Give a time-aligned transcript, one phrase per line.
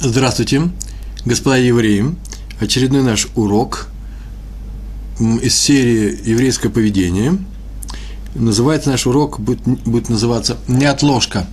[0.00, 0.70] Здравствуйте,
[1.24, 2.14] господа евреи.
[2.60, 3.88] Очередной наш урок
[5.18, 7.36] из серии «Еврейское поведение».
[8.36, 11.48] Называется наш урок, будет, будет называться «Неотложка».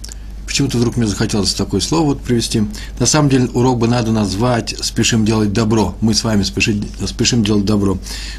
[0.45, 2.65] Почему-то вдруг мне захотелось такое слово вот привести.
[2.99, 5.95] На самом деле урок бы надо назвать «Спешим делать добро».
[6.01, 7.97] Мы с вами спешим, спешим делать добро.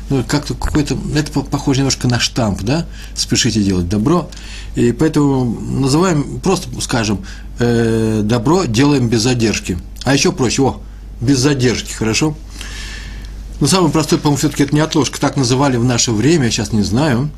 [0.09, 2.87] Ну, как-то какой-то, это похоже немножко на штамп, да?
[3.17, 4.31] Спешите делать добро.
[4.77, 7.25] И поэтому называем, просто скажем,
[7.59, 9.77] э, добро делаем без задержки.
[10.07, 10.81] А еще проще, о,
[11.21, 12.37] без задержки, хорошо?
[13.59, 16.73] Но самый простой, по-моему, все-таки это не отложка, так называли в наше время, я сейчас
[16.73, 17.29] не знаю.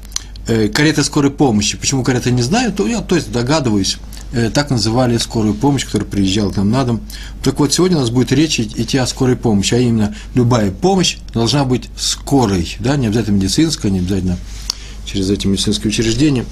[0.47, 1.79] Э, карета скорой помощи.
[1.79, 3.97] Почему карета не знаю, то я то есть догадываюсь.
[4.33, 7.01] Э, так называли скорую помощь, которая приезжала к нам на дом.
[7.43, 11.17] Так вот, сегодня у нас будет речь идти о скорой помощи, а именно любая помощь
[11.33, 14.37] должна быть скорой, да, не обязательно медицинская, не обязательно
[15.09, 16.45] через эти медицинские учреждения.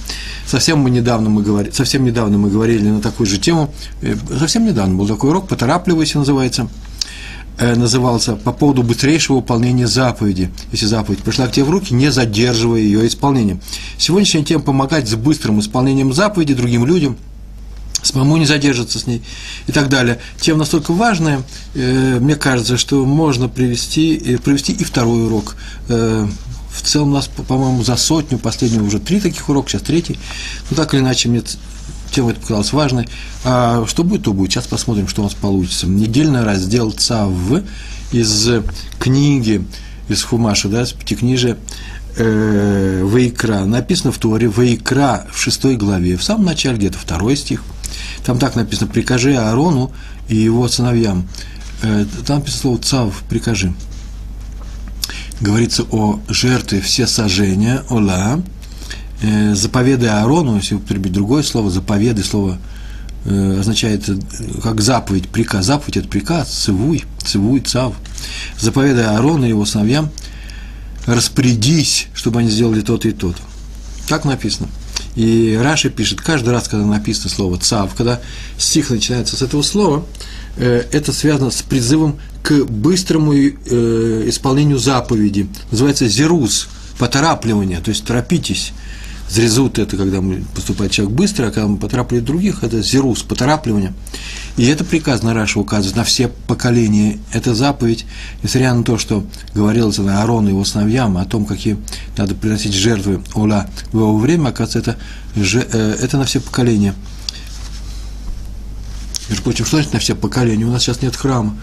[0.46, 4.64] Совсем мы недавно мы говорили, совсем недавно мы говорили на такую же тему, э, совсем
[4.64, 6.68] недавно был такой урок, поторапливайся называется,
[7.58, 10.50] э, назывался по поводу быстрейшего выполнения заповеди.
[10.72, 13.60] Если заповедь пришла к тебе в руки, не задерживая ее исполнение.
[13.98, 17.16] Сегодняшняя тема помогать с быстрым исполнением заповеди другим людям,
[18.02, 19.22] самому не задержаться с ней
[19.66, 20.18] и так далее.
[20.40, 21.42] Тема настолько важная,
[21.74, 25.56] э, мне кажется, что можно привести, привести и второй урок
[26.86, 30.16] в целом у нас, по-моему, за сотню, последнего уже три таких урока, сейчас третий.
[30.70, 31.42] Но так или иначе, мне
[32.12, 33.08] тема эта показалась важной.
[33.44, 34.52] А что будет, то будет.
[34.52, 35.88] Сейчас посмотрим, что у нас получится.
[35.88, 37.64] Недельный раздел ЦАВ
[38.12, 38.48] из
[39.00, 39.66] книги,
[40.08, 41.56] из Хумаша, да, из пятикнижия
[42.16, 43.64] э, Ваикра.
[43.64, 47.64] Написано в Торе Ваикра в шестой главе, в самом начале, где-то второй стих.
[48.24, 49.90] Там так написано «Прикажи Аарону
[50.28, 51.26] и его сыновьям».
[51.82, 53.74] Э, там написано слово «цав», «прикажи»
[55.40, 58.42] говорится о жертве все сожжения, ола,
[59.22, 62.58] э, заповеды Аарону, если употребить другое слово, заповеды, слово
[63.24, 64.16] э, означает э,
[64.62, 67.94] как заповедь, приказ, заповедь– это приказ, цивуй, цивуй, цав,
[68.58, 70.10] заповеды Аарону и его сыновьям,
[71.06, 73.40] распорядись, чтобы они сделали то-то и то-то.
[74.08, 74.68] Так написано.
[75.14, 78.20] И Раши пишет, каждый раз, когда написано слово «цав», когда
[78.58, 80.04] стих начинается с этого слова,
[80.56, 85.48] это связано с призывом к быстрому э, исполнению заповеди.
[85.72, 88.72] Называется зерус, поторапливание, то есть торопитесь.
[89.28, 93.94] Зрезут– это когда мы поступает человек быстро, а когда мы поторапливаем других– это зерус, поторапливание.
[94.56, 97.18] И это приказ на Раша указывает на все поколения.
[97.32, 98.06] Это заповедь,
[98.44, 101.76] несмотря на то, что говорилось на Аарону и его сыновьям о том, какие
[102.16, 104.96] надо приносить жертвы Ола в его время, оказывается,
[105.34, 106.94] это, э, это на все поколения.
[109.28, 110.64] Между прочим, что значит на все поколения?
[110.64, 111.56] У нас сейчас нет храма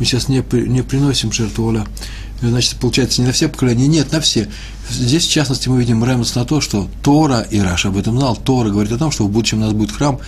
[0.00, 1.86] мы сейчас не, не приносим жертву Оля.
[2.40, 4.48] Значит, получается, не на все поколения, нет, на все.
[4.88, 8.34] Здесь, в частности, мы видим ремонт на то, что Тора, и Раш об этом знал,
[8.34, 10.18] Тора говорит о том, что в будущем у нас будет храм,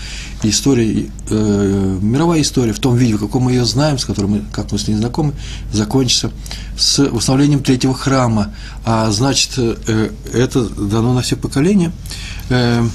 [0.43, 4.45] история, э, мировая история в том виде, в каком мы ее знаем, с которым мы,
[4.53, 5.33] как мы с ней знакомы,
[5.73, 6.31] закончится
[6.77, 8.55] с восстановлением третьего храма.
[8.85, 11.93] А значит, э, это дано на все поколения.
[12.51, 12.87] Э,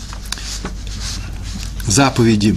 [1.88, 2.56] заповеди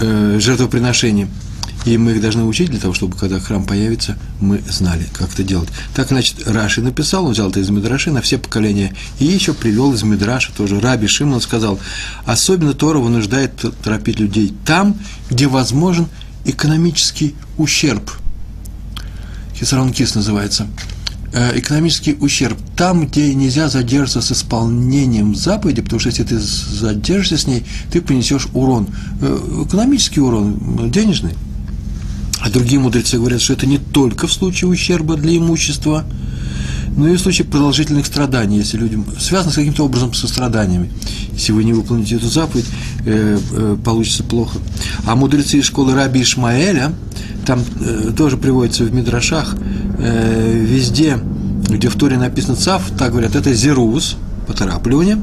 [0.00, 1.28] э, жертвоприношения–
[1.84, 5.42] и мы их должны учить для того, чтобы, когда храм появится, мы знали, как это
[5.42, 5.68] делать.
[5.94, 9.92] Так, значит, Раши написал, он взял это из Мидраши на все поколения, и еще привел
[9.94, 10.80] из Мидраша тоже.
[10.80, 11.78] Раби Шимон сказал,
[12.26, 14.96] особенно Тора вынуждает торопить людей там,
[15.30, 16.06] где возможен
[16.44, 18.10] экономический ущерб.
[19.54, 20.66] Хисарон Кис называется.
[21.32, 22.58] Э, экономический ущерб.
[22.76, 28.00] Там, где нельзя задержаться с исполнением заповеди, потому что если ты задержишься с ней, ты
[28.00, 28.88] понесешь урон.
[29.20, 31.34] Э, экономический урон, денежный.
[32.52, 36.04] Другие мудрецы говорят, что это не только в случае ущерба для имущества,
[36.96, 40.90] но и в случае продолжительных страданий, если людям связано с каким-то образом со страданиями.
[41.32, 42.66] Если вы не выполните эту заповедь,
[43.06, 44.58] э, э, получится плохо.
[45.06, 46.92] А мудрецы из школы Раби Ишмаэля,
[47.46, 49.54] там э, тоже приводится в Мидрашах,
[49.98, 51.18] э, везде,
[51.68, 54.16] где в Торе написано цав, так говорят, это зерус,
[54.46, 55.22] поторапливание,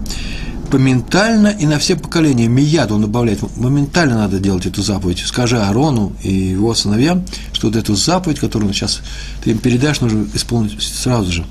[0.74, 2.48] моментально и на все поколения.
[2.48, 5.20] Мияд он добавляет, моментально надо делать эту заповедь.
[5.26, 9.02] Скажи Арону и его сыновьям, что вот эту заповедь, которую сейчас
[9.44, 11.46] ты им передашь, нужно исполнить сразу же.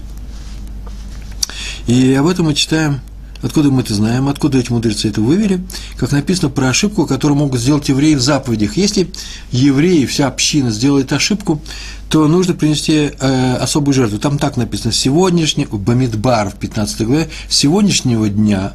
[1.86, 3.00] И об этом мы читаем
[3.42, 4.28] Откуда мы это знаем?
[4.28, 5.62] Откуда эти мудрецы это вывели?
[5.96, 8.76] Как написано про ошибку, которую могут сделать евреи в заповедях.
[8.76, 9.10] Если
[9.52, 11.60] евреи, вся община сделает ошибку,
[12.08, 14.18] то нужно принести э, особую жертву.
[14.18, 18.72] Там так написано, сегодняшний, Бамидбар в 15 главе, сегодняшнего дня,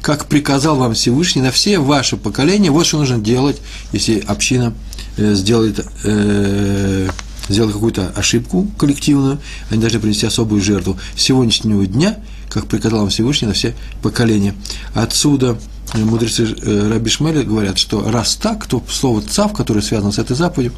[0.00, 3.60] как приказал вам Всевышний, на все ваши поколения, вот что нужно делать,
[3.92, 4.74] если община
[5.16, 7.08] э, сделает, э,
[7.48, 9.40] сделает какую-то ошибку коллективную,
[9.70, 10.98] они должны принести особую жертву.
[11.16, 12.18] Сегодняшнего дня–
[12.54, 14.54] как приказал вам Всевышний на все поколения.
[14.94, 15.58] Отсюда
[15.94, 20.36] мудрецы э, Раби Шмеля говорят, что раз так, то слово «цав», которое связано с этой
[20.36, 20.72] заповедью,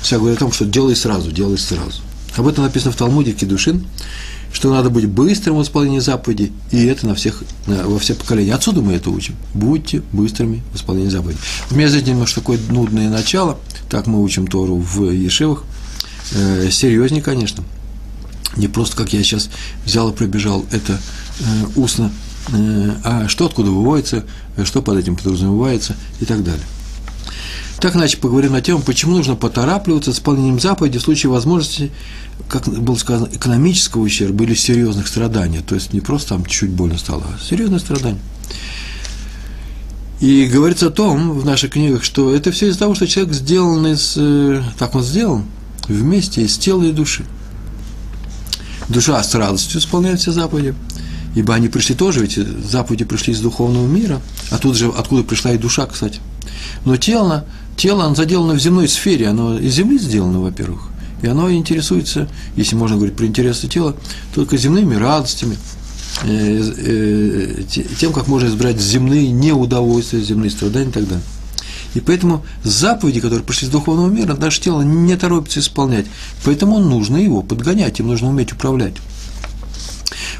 [0.00, 2.00] вся говорит о том, что делай сразу, делай сразу.
[2.36, 3.86] Об этом написано в Талмуде Кедушин,
[4.56, 8.54] что надо быть быстрым в исполнении заповедей, и это на всех, во все поколения.
[8.54, 9.36] Отсюда мы это учим.
[9.52, 11.38] Будьте быстрыми в исполнении заповедей.
[11.70, 13.58] У меня здесь немножко такое нудное начало,
[13.90, 15.64] так мы учим Тору в Ешевах,
[16.32, 17.64] э, серьезнее, конечно.
[18.56, 19.50] Не просто, как я сейчас
[19.84, 20.98] взял и пробежал это
[21.40, 21.44] э,
[21.76, 22.10] устно,
[22.48, 24.24] э, а что откуда выводится,
[24.64, 26.64] что под этим подразумевается и так далее.
[27.80, 31.92] Так, иначе поговорим на тему, почему нужно поторапливаться с исполнением заповеди в случае возможности,
[32.48, 35.60] как было сказано, экономического ущерба или серьезных страданий.
[35.60, 38.20] То есть не просто там чуть-чуть больно стало, а серьезные страдания.
[40.20, 43.86] И говорится о том в наших книгах, что это все из-за того, что человек сделан
[43.86, 45.44] из, э, так он сделан,
[45.88, 47.26] вместе из тела и души.
[48.88, 50.74] Душа с радостью исполняет все заповеди,
[51.34, 55.52] ибо они пришли тоже, ведь заповеди пришли из духовного мира, а тут же откуда пришла
[55.52, 56.20] и душа, кстати.
[56.86, 57.44] Но тело,
[57.76, 60.88] тело оно заделано в земной сфере, оно из земли сделано, во-первых,
[61.22, 63.94] и оно интересуется, если можно говорить про интересы тела,
[64.34, 65.56] только земными радостями,
[66.24, 67.62] э, э,
[67.98, 71.24] тем, как можно избрать земные неудовольствия, земные страдания и так далее.
[71.94, 76.04] И поэтому заповеди, которые пришли из духовного мира, наше тело не торопится исполнять.
[76.44, 78.94] Поэтому нужно его подгонять, им нужно уметь управлять.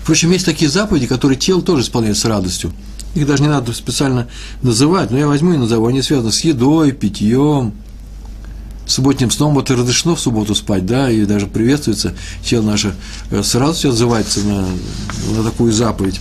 [0.02, 2.72] Впрочем, есть такие заповеди, которые тело тоже исполняет с радостью.
[3.16, 4.28] Их даже не надо специально
[4.62, 5.86] называть, но я возьму и назову.
[5.86, 7.72] Они связаны с едой, питьем,
[8.86, 9.54] субботним сном.
[9.54, 12.14] Вот и разрешено в субботу спать, да, и даже приветствуется
[12.44, 12.94] тело наше
[13.30, 14.66] э, с радостью отзывается на,
[15.34, 16.20] на такую заповедь.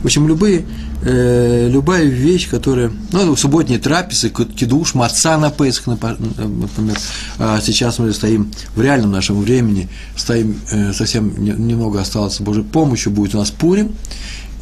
[0.00, 0.64] В общем, любые
[1.02, 6.98] э, любая вещь, которая, ну, субботние трапезы, кидуш, маца на Песах, например,
[7.38, 13.12] а сейчас мы стоим в реальном нашем времени, стоим, э, совсем немного осталось Божьей помощью,
[13.12, 13.92] будет у нас Пурим,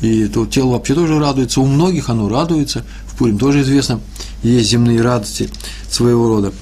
[0.01, 4.01] и то тело вообще тоже радуется, у многих оно радуется, в Пурим тоже известно,
[4.43, 5.51] есть земные радости
[5.91, 6.53] своего рода.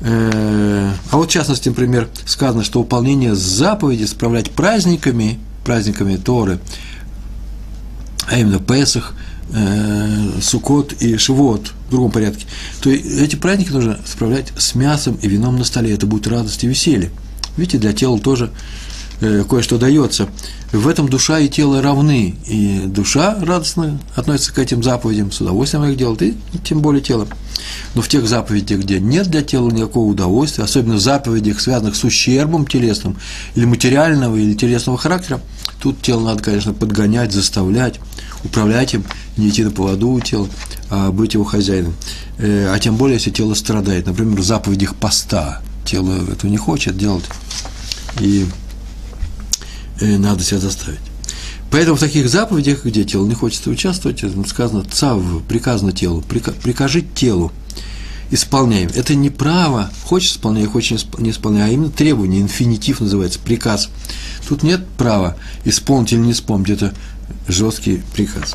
[0.00, 6.60] Э, а вот в частности, например, сказано, что выполнение заповеди справлять праздниками, праздниками Торы–
[8.28, 9.14] а именно Песах,
[9.52, 12.46] э, Сукот и Шивот в другом порядке,
[12.80, 15.94] то эти праздники нужно справлять с мясом и вином на столе.
[15.94, 17.10] Это будет радость и веселье.
[17.56, 18.50] Видите, для тела тоже
[19.20, 20.28] кое-что дается.
[20.72, 25.84] В этом душа и тело равны, и душа радостно относится к этим заповедям, с удовольствием
[25.84, 26.34] их делает, и
[26.64, 27.26] тем более тело.
[27.94, 32.04] Но в тех заповедях, где нет для тела никакого удовольствия, особенно в заповедях, связанных с
[32.04, 33.16] ущербом телесным,
[33.54, 35.40] или материального, или телесного характера,
[35.80, 38.00] тут тело надо, конечно, подгонять, заставлять,
[38.44, 39.04] управлять им,
[39.36, 40.48] не идти на поводу у тела,
[40.90, 41.94] а быть его хозяином.
[42.38, 44.06] Э, а тем более, если тело страдает.
[44.06, 47.24] Например, в заповедях поста тело этого не хочет делать,
[48.20, 48.65] и э,
[50.00, 51.00] надо себя заставить.
[51.70, 57.50] Поэтому в таких заповедях, где тело не хочет участвовать, сказано «цав», приказано телу, прикажи телу,
[58.30, 58.88] исполняем.
[58.94, 63.88] Это не право, хочешь исполняй, хочешь не исполняй, а именно требование, инфинитив называется, приказ.
[64.48, 66.94] Тут нет права исполнить или не исполнить, это
[67.48, 68.54] жесткий приказ.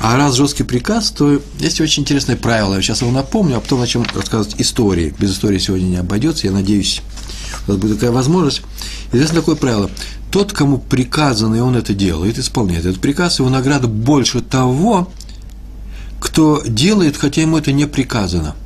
[0.00, 2.74] А раз жесткий приказ, то есть очень интересное правило.
[2.74, 5.14] Я сейчас его напомню, а потом начнем рассказывать истории.
[5.18, 7.02] Без истории сегодня не обойдется, я надеюсь,
[7.66, 8.62] у нас будет такая возможность.
[9.12, 9.90] Известно такое правило.
[10.32, 15.12] Тот, кому приказано, и он это делает, исполняет этот приказ, его награда больше того,
[16.18, 18.56] кто делает, хотя ему это не приказано.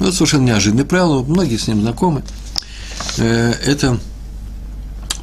[0.00, 2.22] Ну, это совершенно неожиданное правило, многие с ним знакомы.
[3.18, 4.00] Э, это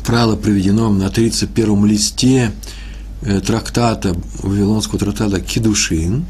[0.06, 2.54] правило приведено на 31 листе
[3.24, 6.26] Э, трактата, Вавилонского трактата Кедушин.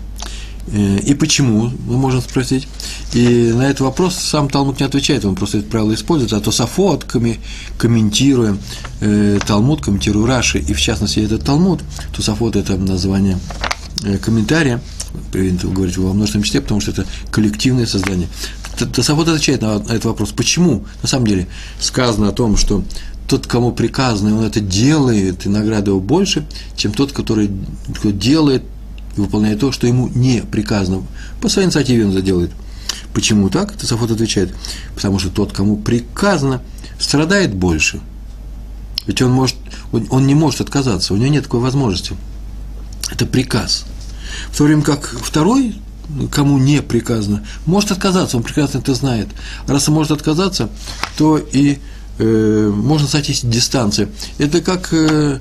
[0.68, 2.68] Э, и почему, мы можем спросить.
[3.14, 6.52] И на этот вопрос сам Талмуд не отвечает, он просто это правило использует, а то
[6.52, 7.06] Сафот,
[7.78, 8.58] комментируя
[9.00, 11.82] э, Талмуд, комментируя Раши, и в частности этот Талмуд,
[12.14, 13.40] то Сафот– это название
[14.04, 14.82] э, комментария,
[15.32, 18.30] принято говорить во множественном числе, потому что это коллективное создание.
[18.78, 20.32] Тософот отвечает на этот вопрос.
[20.32, 20.86] Почему?
[21.02, 21.48] На самом деле
[21.80, 22.84] сказано о том, что
[23.28, 27.50] тот, кому приказано, он это делает, и награда его больше, чем тот, который
[28.04, 28.64] делает
[29.16, 31.04] и выполняет то, что ему не приказано.
[31.42, 32.52] По своей инициативе он это делает.
[33.14, 33.74] Почему так?
[33.74, 34.54] Тософот отвечает.
[34.96, 36.62] Потому что тот, кому приказано,
[37.00, 38.00] страдает больше.
[39.08, 39.56] Ведь он, может,
[39.92, 42.16] он не может отказаться, у него нет такой возможности.
[43.10, 43.86] Это приказ.
[44.52, 45.76] В то время как второй,
[46.32, 49.28] кому не приказано, может отказаться, он прекрасно это знает.
[49.68, 50.70] Раз он может отказаться,
[51.18, 51.80] то и
[52.20, 54.08] э, можно соотнести дистанции.
[54.38, 55.40] Это как, э,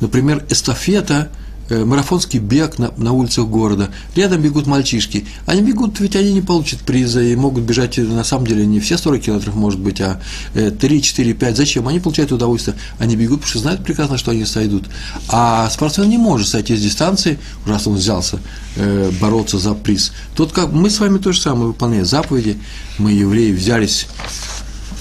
[0.00, 1.30] например, эстафета
[1.70, 6.80] марафонский бег на, на улицах города, рядом бегут мальчишки, они бегут, ведь они не получат
[6.80, 10.20] приза и могут бежать, на самом деле, не все 40 километров, может быть, а
[10.54, 11.56] 3, 4, 5.
[11.56, 11.88] Зачем?
[11.88, 14.84] Они получают удовольствие, они бегут, потому что знают прекрасно, что они сойдут.
[15.28, 18.40] А спортсмен не может сойти с дистанции, раз он взялся
[18.76, 20.12] э, бороться за приз.
[20.34, 22.58] Тут как мы с вами то же самое выполняем заповеди,
[22.98, 24.06] мы, евреи, взялись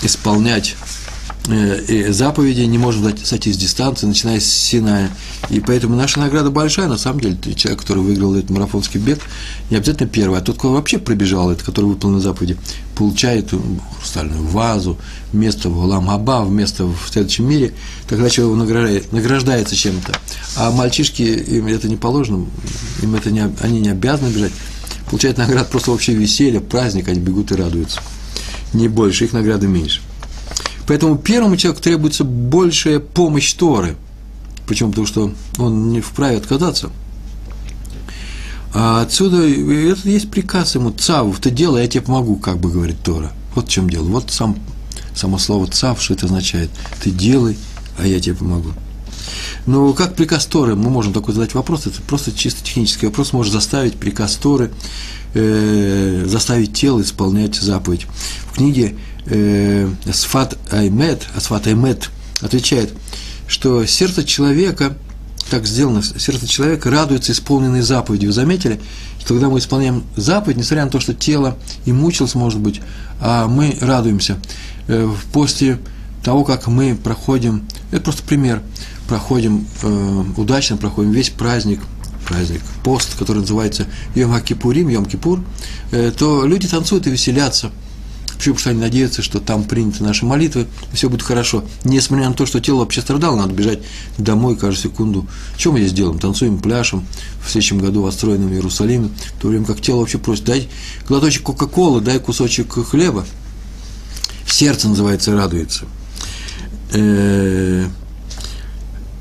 [0.02, 0.89] исполнять э,
[1.46, 5.10] заповеди, не можем сойти с дистанции, начиная с Синая.
[5.50, 9.20] И поэтому наша награда большая, на самом деле, человек, который выиграл этот марафонский бег,
[9.72, 12.58] не обязательно первый, а тот, кто вообще пробежал это, который выполнил заповеди,
[12.96, 13.52] получает
[13.98, 14.98] хрустальную вазу,
[15.34, 17.74] место в Гулам Аба, место в следующем мире,
[18.08, 20.14] тогда человек награждает, награждается чем-то.
[20.56, 22.46] А мальчишки, им это не положено,
[23.02, 24.52] им это не, они не обязаны бежать,
[25.10, 28.02] получают награду просто вообще веселье, праздник, они бегут и радуются.
[28.74, 30.02] Не больше, их награды меньше.
[30.90, 33.96] Поэтому первому человеку требуется большая помощь Торы.
[34.66, 34.90] Почему?
[34.90, 36.90] Потому что он не вправе отказаться.
[38.74, 43.04] А отсюда это есть приказ ему, цав, ты делай, я тебе помогу, как бы говорит
[43.04, 43.32] Тора.
[43.54, 44.06] Вот в чем дело.
[44.06, 44.58] Вот сам,
[45.14, 46.72] само слово цав, что это означает.
[47.04, 47.56] Ты делай,
[48.00, 48.70] а я тебе помогу.
[49.68, 53.54] Но как приказ Торы, мы можем такой задать вопрос, это просто чисто технический вопрос, может
[53.54, 54.72] заставить приказ Торы,
[55.36, 58.08] э, заставить тело исполнять заповедь.
[58.52, 58.96] В книге
[59.30, 62.10] э, Сфат Аймет, Асфат Аймет
[62.42, 62.94] отвечает,
[63.48, 64.96] что сердце человека,
[65.50, 68.30] так сделано, сердце человека радуется исполненной заповедью.
[68.30, 68.80] Вы заметили,
[69.20, 72.82] что когда мы исполняем заповедь, несмотря на то, что тело и мучилось, может быть,
[73.20, 74.38] а мы радуемся.
[74.88, 75.80] Э, после
[76.24, 78.62] того, как мы проходим, это просто пример,
[79.08, 81.80] проходим э, удачно, проходим весь праздник,
[82.28, 85.40] праздник, пост, который называется Йом Кипурим, Йом Кипур,
[85.92, 87.72] э, то люди танцуют и веселятся–
[88.40, 88.56] Почему?
[88.56, 91.66] Потому что они надеются, что там приняты наши молитвы, и все будет хорошо.
[91.84, 93.80] Несмотря на то, что тело вообще страдало, надо бежать
[94.18, 95.28] домой каждую секунду.
[95.58, 96.20] Что мы здесь делаем?
[96.20, 97.06] Танцуем, пляшем
[97.46, 100.70] в следующем году отстроенном Иерусалиме, в то время как тело вообще просит, дай
[101.10, 103.26] глоточек Кока-Колы, дай кусочек хлеба.
[104.48, 105.84] Сердце, называется, радуется.
[106.94, 107.88] Э,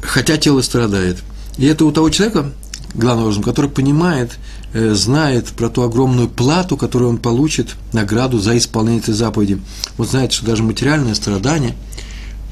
[0.01, 1.19] хотя тело страдает.
[1.57, 2.53] И это у того человека,
[2.95, 4.39] главным образом, который понимает,
[4.73, 9.61] знает про ту огромную плату, которую он получит, награду за исполнение этой заповеди.
[9.97, 11.75] Он знает, что даже материальное страдание,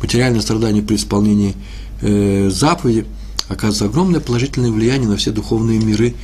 [0.01, 1.55] материальное страдание при исполнении
[2.01, 3.07] э, заповеди
[3.49, 6.15] оказывает огромное положительное влияние на все духовные миры,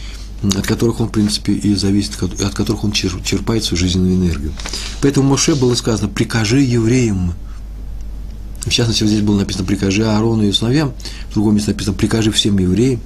[0.43, 4.53] от которых он, в принципе, и зависит, от которых он черпает свою жизненную энергию.
[5.01, 7.35] Поэтому Моше было сказано, прикажи евреям,
[8.65, 10.93] в частности, вот здесь было написано «прикажи Аарону и сыновьям»,
[11.31, 13.01] в другом месте написано «прикажи всем евреям»,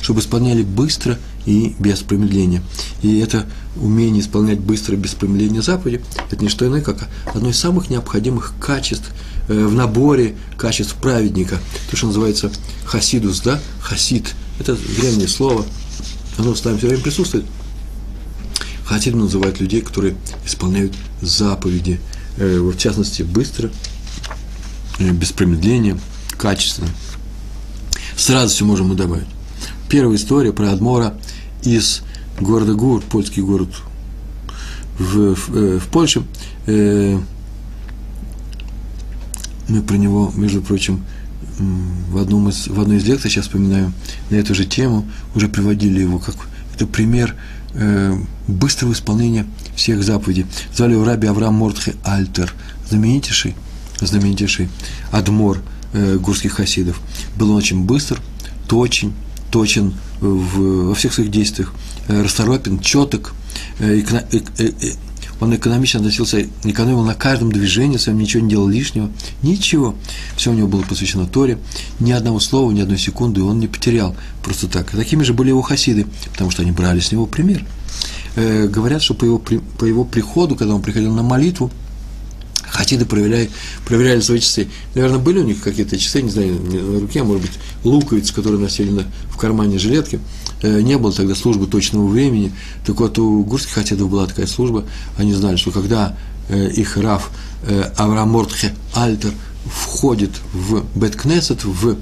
[0.00, 2.62] чтобы исполняли быстро и без промедления.
[3.02, 3.46] И это
[3.76, 8.54] умение исполнять быстро без промедления заповеди– это не что иное, как одно из самых необходимых
[8.60, 9.10] качеств
[9.48, 11.58] э, в наборе качеств праведника.
[11.90, 12.50] То, что называется
[12.84, 14.34] хасидус, да, хасид.
[14.58, 15.64] Это древнее слово,
[16.38, 17.44] оно с нами все время присутствует.
[18.84, 22.00] Хасидом называют людей, которые исполняют заповеди,
[22.36, 23.70] э, в частности, быстро
[24.98, 25.98] Э, без промедления,
[26.36, 26.88] качественно.
[28.16, 29.26] С радостью можем мы добавить.
[29.88, 31.14] Первая история про Адмора
[31.62, 32.02] из
[32.40, 33.68] города Гур, польский город
[34.98, 36.22] в, в, э, в Польше.
[36.66, 37.18] Э,
[39.68, 41.04] мы про него, между прочим,
[41.58, 43.92] в, одном из, в одной из лекций, сейчас вспоминаю,
[44.30, 46.34] на эту же тему, уже приводили его как
[46.74, 47.34] это пример
[47.74, 48.16] э,
[48.48, 50.46] быстрого исполнения всех заповедей.
[50.74, 52.52] Звали его раби Авраам Мортхе Альтер,
[52.88, 53.54] знаменитейший
[54.06, 54.68] знаменитейший
[55.10, 57.00] Адмор э, гурских хасидов.
[57.36, 58.20] Был он очень быстр,
[58.68, 59.12] точен,
[59.52, 61.72] точен в, во всех своих действиях,
[62.08, 63.34] э, расторопен, четок,
[63.78, 64.92] э, эко, э, э, э,
[65.40, 69.10] он экономично относился, экономил на каждом движении своем, ничего не делал лишнего,
[69.42, 69.94] ничего.
[70.36, 71.58] Все у него было посвящено Торе,
[72.00, 74.90] ни одного слова, ни одной секунды он не потерял просто так.
[74.90, 77.64] Такими же были его хасиды, потому что они брали с него пример.
[78.36, 81.70] Э, говорят, что по его, по его приходу, когда он приходил на молитву,
[82.72, 83.50] Хасиды проверяли,
[83.84, 84.66] проверяли свои часы.
[84.94, 87.52] Наверное, были у них какие-то часы, не знаю, на руке, а может быть,
[87.84, 90.20] луковицы, которые носили на, в кармане жилетки.
[90.62, 92.50] Э, не было тогда службы точного времени.
[92.86, 94.84] Так вот, у гурских хасидов была такая служба.
[95.18, 96.16] Они знали, что когда
[96.48, 97.30] э, их Раф
[97.64, 99.32] э, Авраам Мортхе Альтер
[99.66, 101.96] входит в Беткнесет, в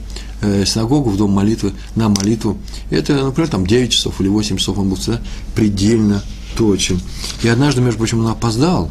[0.65, 2.57] синагогу, в дом молитвы, на молитву.
[2.89, 5.21] Это, например, там 9 часов или 8 часов он был всегда
[5.55, 6.23] предельно
[6.57, 6.99] точен.
[7.43, 8.91] И однажды, между прочим, он опоздал,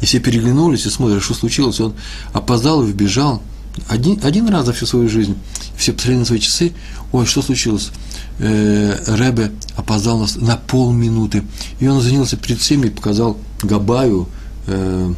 [0.00, 1.80] и все переглянулись и смотрят, что случилось.
[1.80, 1.94] Он
[2.32, 3.42] опоздал и вбежал.
[3.88, 5.36] Один, один раз за всю свою жизнь.
[5.76, 6.72] Все посмотрели на свои часы.
[7.12, 7.90] Ой, что случилось?
[8.38, 11.44] Э, Ребе опоздал нас на полминуты.
[11.78, 14.28] И он занялся перед всеми и показал Габаю,
[14.66, 15.14] э,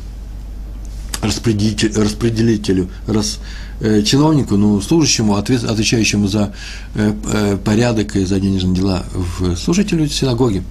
[1.23, 3.39] распределитель, распределителю, рас,
[3.81, 6.53] э, чиновнику, ну, служащему, ответ, отвечающему за
[6.95, 10.65] э, э, порядок и за денежные дела в служителю синагоги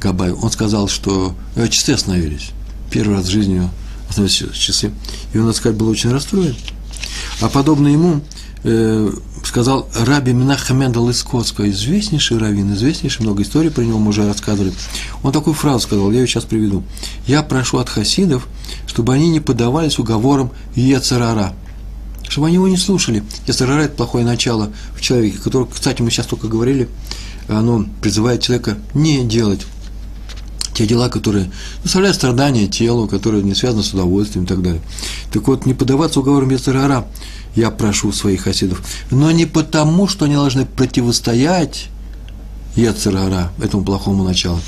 [0.00, 2.50] Габаю, он сказал, что э, часы остановились.
[2.90, 3.68] Первый раз в жизни
[4.08, 4.92] остановились часы.
[5.32, 6.56] И он, надо сказать, был очень расстроен.
[7.40, 8.20] А подобно ему
[8.64, 9.10] э,
[9.44, 14.72] сказал Раби Минахамендал из Котского, известнейший раввин, известнейший, много историй про него мы уже рассказывали.
[15.22, 16.82] Он такую фразу сказал, я ее сейчас приведу.
[17.26, 18.46] «Я прошу от хасидов,
[18.86, 21.54] чтобы они не поддавались уговорам Ецарара,
[22.28, 23.24] чтобы они его не слушали.
[23.46, 26.88] Ецарара– это плохое начало в человеке, которое, кстати, мы сейчас только говорили,
[27.48, 29.62] оно призывает человека не делать
[30.80, 31.50] те дела, которые
[31.82, 34.80] доставляют страдания телу, которые не связаны с удовольствием и так далее.
[35.30, 37.06] Так вот, не поддаваться уговорам Ецарара–
[37.56, 41.88] я прошу своих хасидов, но не потому, что они должны противостоять
[42.76, 44.60] Ецерара, этому плохому началу,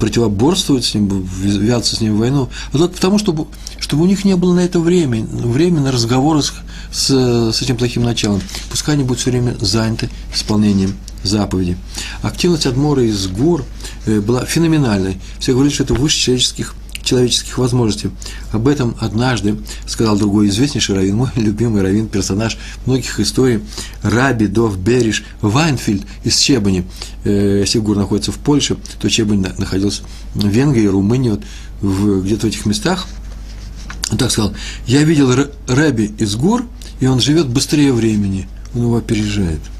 [0.00, 3.46] противоборствовать с ним, ввязаться с ним в войну, а только потому, чтобы,
[3.78, 6.52] чтобы у них не было на это время, время на разговоры с,
[6.92, 8.42] с, с этим плохим началом.
[8.70, 10.96] Пускай они будут все время заняты исполнением
[11.26, 11.76] заповеди.
[12.22, 13.64] Активность Адмора из гор
[14.06, 15.18] э, была феноменальной.
[15.38, 16.74] Все говорили, что это выше человеческих
[17.06, 18.10] человеческих возможностей.
[18.52, 19.56] Об этом однажды
[19.86, 23.60] сказал другой известнейший раввин, мой любимый раввин, персонаж многих историй,
[24.02, 26.84] Раби Дов Бериш Вайнфильд из Чебани.
[27.24, 30.02] Э, если Гур находится в Польше, то Чебань находился
[30.34, 31.42] в Венгрии, Румынии, вот,
[31.80, 33.06] в, где-то в этих местах.
[34.10, 34.52] Он так сказал,
[34.86, 35.32] я видел
[35.66, 36.64] Раби из гор,
[37.00, 39.60] и он живет быстрее времени, он его опережает–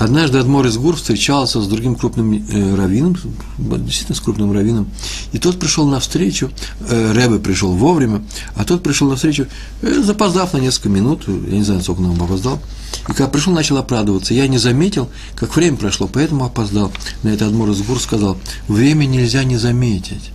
[0.00, 3.18] Однажды Адмор из Гур встречался с другим крупным э, раввином,
[3.58, 4.88] действительно с крупным раввином,
[5.32, 6.50] и тот пришел навстречу,
[6.88, 8.22] э, Рэбе пришел вовремя,
[8.54, 9.46] а тот пришел навстречу,
[9.82, 12.62] э, запоздав на несколько минут, я не знаю, сколько он опоздал,
[13.10, 14.32] и когда пришел, начал оправдываться.
[14.32, 16.90] Я не заметил, как время прошло, поэтому опоздал.
[17.22, 18.38] На это Адмор из Гур сказал,
[18.68, 20.30] время нельзя не заметить.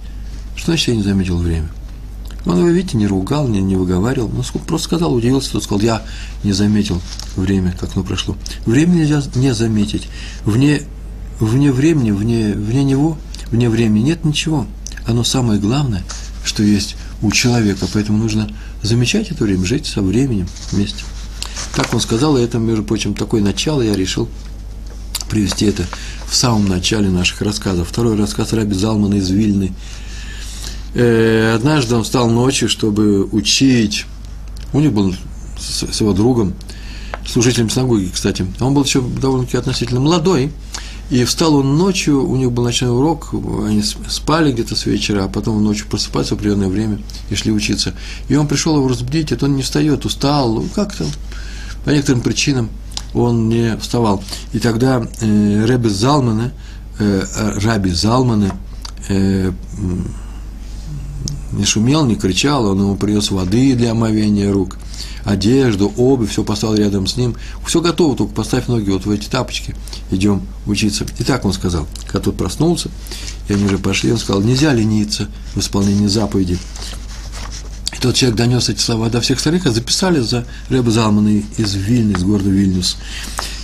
[0.55, 1.69] Что значит я не заметил время?
[2.45, 6.03] Он его, видите, не ругал, не, не выговаривал, но просто сказал, удивился, тот сказал, я
[6.43, 7.01] не заметил
[7.35, 8.37] время, как оно прошло.
[8.65, 10.07] Время нельзя не заметить.
[10.45, 10.83] Вне,
[11.39, 13.17] вне времени, вне, вне него,
[13.51, 14.67] вне времени нет ничего.
[15.07, 16.03] Оно самое главное,
[16.43, 18.47] что есть у человека, поэтому нужно
[18.83, 21.03] замечать это время, жить со временем вместе.
[21.75, 24.29] Так он сказал, и это, между прочим, такое начало я решил
[25.31, 25.83] привести это
[26.27, 27.89] в самом начале наших рассказов.
[27.89, 29.73] Второй рассказ Раби Залмана из Вильны–
[30.95, 34.05] однажды он встал ночью, чтобы учить.
[34.73, 35.13] У них был
[35.57, 36.53] с, с его другом,
[37.27, 38.45] служителем синагоги, кстати.
[38.59, 40.51] Он был еще довольно-таки относительно молодой.
[41.11, 45.27] И встал он ночью, у них был ночной урок, они спали где-то с вечера, а
[45.27, 47.93] потом ночью просыпаются в определенное время и шли учиться.
[48.27, 51.05] И он пришел его разбудить, это он не встает, устал, ну, как-то
[51.83, 52.71] по некоторым причинам
[53.13, 54.23] он не вставал.
[54.51, 56.51] И тогда э, Рэбби Залмана,
[56.97, 57.23] э,
[57.63, 58.51] Раби Залманы,
[59.07, 59.51] э,
[61.55, 64.77] не шумел, не кричал, он ему принес воды для омовения рук,
[65.23, 67.35] одежду, обувь, все поставил рядом с ним.
[67.65, 69.75] Все готово, только поставь ноги вот в эти тапочки,
[70.11, 71.05] идем учиться.
[71.17, 72.89] И так он сказал, когда тот проснулся,
[73.49, 76.57] и они уже пошли, он сказал, нельзя лениться в исполнении заповеди.
[77.93, 81.73] И тот человек донес эти слова до всех остальных, а записали за Рэба Залмана из
[81.73, 82.97] Вильны, из города Вильнюс.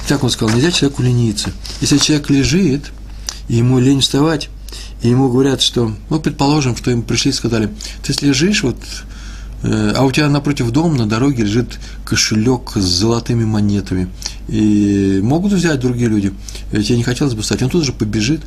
[0.06, 1.52] И так он сказал, нельзя человеку лениться.
[1.82, 2.92] Если человек лежит,
[3.48, 4.50] и ему лень вставать,
[5.02, 7.70] и ему говорят, что, ну, предположим, что им пришли и сказали,
[8.04, 8.78] ты лежишь, вот,
[9.64, 14.10] э, а у тебя напротив дома на дороге лежит кошелек с золотыми монетами,
[14.48, 16.34] и могут взять другие люди,
[16.72, 18.42] тебе не хотелось бы встать, он тут же побежит,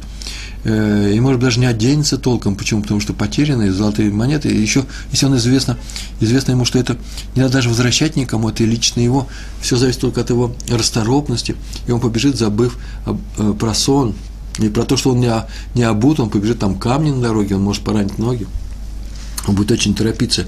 [0.64, 2.55] э, и, может, даже не оденется толком.
[2.55, 2.83] Почему?
[2.83, 4.49] Потому что потерянные золотые монеты.
[4.49, 5.77] И еще, если он известно,
[6.21, 6.97] известно ему, что это
[7.35, 9.27] не надо даже возвращать никому, это лично его.
[9.61, 11.57] Все зависит только от его расторопности.
[11.87, 14.14] И он побежит, забыв э, про сон,
[14.59, 15.33] и про то, что он не,
[15.75, 18.47] не обут, он побежит там камни на дороге, он может поранить ноги.
[19.47, 20.47] Он будет очень торопиться.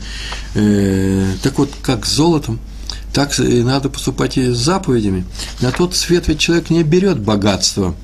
[0.55, 2.61] Э, так вот, как с золотом,
[3.13, 5.25] так и надо поступать и с заповедями.
[5.61, 7.95] На тот свет ведь человек не берет богатство.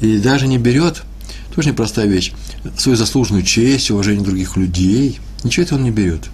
[0.00, 1.02] И даже не берет,
[1.54, 2.32] тоже непростая вещь,
[2.78, 5.18] свою заслуженную честь, уважение других людей.
[5.44, 6.30] Ничего этого он не берет.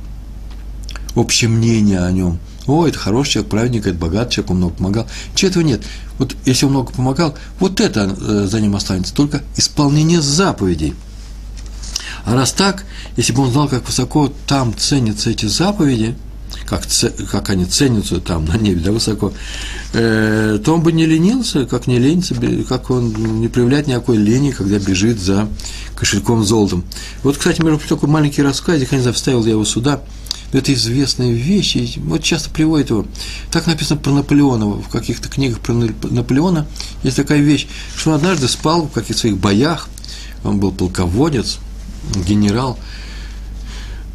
[1.14, 5.06] Общее мнение о нем– о, это хороший человек, праведник, это богатый человек, он много помогал.
[5.34, 5.82] Чего этого нет?
[6.18, 10.94] Вот если он много помогал, вот это э, за ним останется, только исполнение заповедей.
[12.24, 12.84] А раз так,
[13.16, 16.16] если бы он знал, как высоко там ценятся эти заповеди,
[16.64, 16.82] как,
[17.30, 19.32] как они ценятся там на небе, да, высоко,
[19.92, 22.34] э, то он бы не ленился, как не ленится,
[22.68, 25.48] как он не проявляет никакой лени, когда бежит за
[25.94, 26.84] кошельком золотом.
[27.22, 30.00] Вот, кстати, между прочим, такой маленький рассказик, я не знаю, вставил я его сюда–
[30.56, 33.06] это известная вещь, вот часто приводит его.
[33.50, 36.66] Так написано про Наполеона, в каких-то книгах про Наполеона
[37.02, 37.66] есть такая вещь,
[37.96, 39.88] что он однажды спал в каких-то своих боях,
[40.44, 41.58] он был полководец,
[42.26, 42.78] генерал,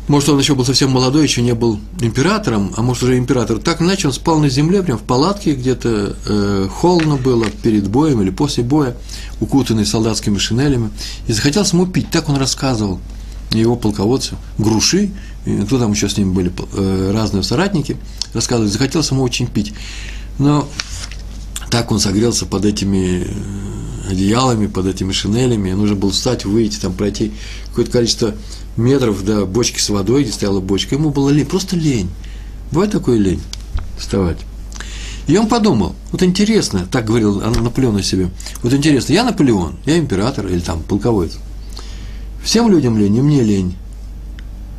[0.07, 3.59] Может, он еще был совсем молодой, еще не был императором, а может, уже император.
[3.59, 8.21] Так иначе он спал на земле, прям в палатке где-то, э, холодно было перед боем
[8.21, 8.95] или после боя,
[9.39, 10.89] укутанный солдатскими шинелями,
[11.27, 12.09] и захотел ему пить.
[12.11, 12.99] Так он рассказывал
[13.51, 15.11] его полководцу, Груши,
[15.65, 17.97] кто там еще с ними были, э, разные соратники,
[18.33, 19.73] рассказывали, захотел ему очень пить.
[20.37, 20.67] Но
[21.69, 26.93] так он согрелся под этими э, одеялами, под этими шинелями, нужно было встать, выйти, там
[26.93, 27.31] пройти
[27.69, 28.35] какое-то количество
[28.77, 32.09] метров до бочки с водой, где стояла бочка, ему было лень, просто лень.
[32.71, 33.41] Бывает такое лень
[33.97, 34.37] вставать.
[35.27, 38.29] И он подумал, вот интересно, так говорил Наполеон о себе,
[38.63, 41.37] вот интересно, я Наполеон, я император или там полководец.
[42.43, 43.75] Всем людям лень, и мне лень.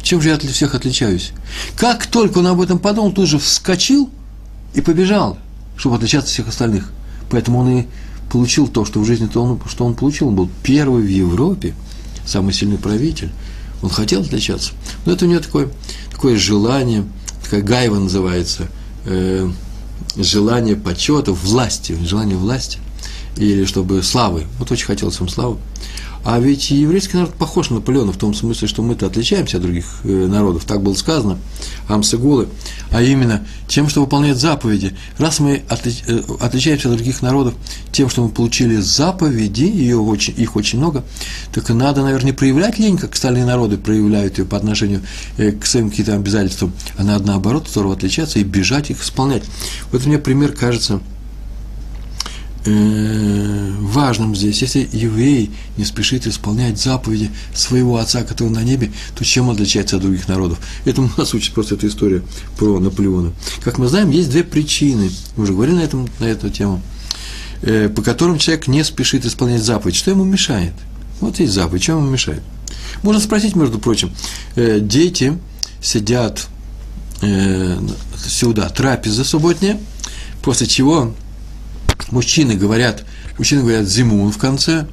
[0.03, 1.33] Чем же я от всех отличаюсь?
[1.77, 4.11] Как только он об этом подумал, тут же вскочил
[4.75, 5.39] и побежал,
[5.77, 6.91] чтобы отличаться от всех остальных.
[7.31, 7.87] Поэтому он и
[8.31, 10.29] получил то, что в жизни то он, что он получил.
[10.29, 11.75] Он был первый в Европе,
[12.27, 13.31] самый сильный правитель.
[13.83, 14.73] Он хотел отличаться.
[15.07, 15.69] Но это у него такое,
[16.11, 17.05] такое желание,
[17.43, 18.69] такая гайва называется,
[19.05, 19.51] э,
[20.17, 22.79] желание почета, власти, желание власти,
[23.37, 24.47] или чтобы славы.
[24.59, 25.59] Вот очень хотелось ему славы.
[26.25, 29.87] А ведь еврейский народ похож на Наполеона в том смысле, что мы-то отличаемся от других
[30.05, 31.39] э, народов, так было сказано,
[31.89, 32.49] амсыгулы,
[32.91, 34.97] а именно тем, что выполняет заповеди.
[35.19, 37.55] Раз мы э, отличаемся от других народов
[37.91, 41.05] тем, что мы получили заповеди, ее очень, их очень много,
[41.53, 45.03] так надо, наверное, не проявлять лень, как остальные народы проявляют ее по отношению
[45.39, 49.43] э, к своим каким-то обязательствам, а надо наоборот здорово отличаться и бежать их исполнять.
[49.91, 51.01] Вот мне пример кажется–
[52.65, 54.63] э, важным здесь.
[54.63, 59.97] Если еврей не спешит исполнять заповеди своего отца, который на небе, то чем он отличается
[59.97, 60.59] от других народов?
[60.85, 62.23] Этому нас учит просто эта история
[62.59, 63.33] про Наполеона.
[63.63, 66.83] Как мы знаем, есть две причины, мы уже говорили на, этом, на эту тему,
[67.63, 69.97] э, по которым человек не спешит исполнять заповедь.
[69.97, 70.73] Что ему мешает?
[71.21, 72.43] Вот есть заповедь, чем ему мешает?
[73.03, 74.13] Можно спросить, между прочим,
[74.57, 75.39] э, дети
[75.81, 76.49] сидят
[77.23, 77.79] э,
[78.17, 79.79] сюда, трапеза субботняя,
[80.43, 81.15] после чего
[82.11, 83.05] мужчины говорят,
[83.39, 84.87] мужчины говорят «зимун» в конце,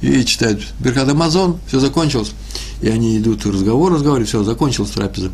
[0.00, 2.32] и читают Беркат Амазон, все закончилось,
[2.80, 5.30] и они идут в разговор, разговаривают, все, закончилась трапеза.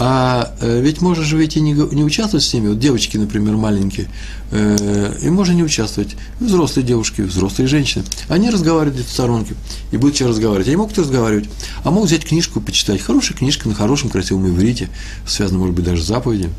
[0.00, 3.56] А э, ведь можно же ведь и не, не участвовать с ними, вот девочки, например,
[3.56, 4.08] маленькие,
[4.52, 9.56] э, и можно не участвовать, взрослые девушки, взрослые женщины, они разговаривают в сторонке,
[9.90, 11.48] и будут что разговаривать, они могут разговаривать,
[11.82, 14.88] а могут взять книжку почитать, хорошая книжка на хорошем красивом иврите,
[15.26, 16.54] связана, может быть, даже с заповедями,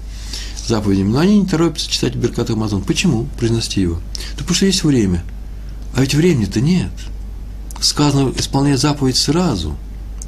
[0.70, 2.84] заповедями, но они не торопятся читать Беркат Амазон.
[2.84, 3.96] Почему произносить его?
[4.34, 5.24] Да потому что есть время.
[5.94, 6.92] А ведь времени-то нет.
[7.82, 9.76] Сказано, исполняй заповедь сразу,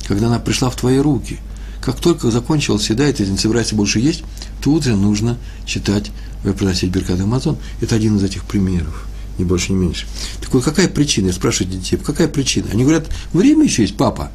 [0.07, 1.39] когда она пришла в твои руки.
[1.81, 4.23] Как только закончилась еда, и не собираешься больше есть,
[4.61, 6.11] тут же нужно читать,
[6.43, 7.57] э, приносить Беркат Амазон.
[7.79, 10.05] Это один из этих примеров, ни больше, ни меньше.
[10.41, 11.27] Так вот, какая причина?
[11.27, 12.67] Я спрашиваю детей, какая причина?
[12.71, 14.31] Они говорят, время еще есть, папа,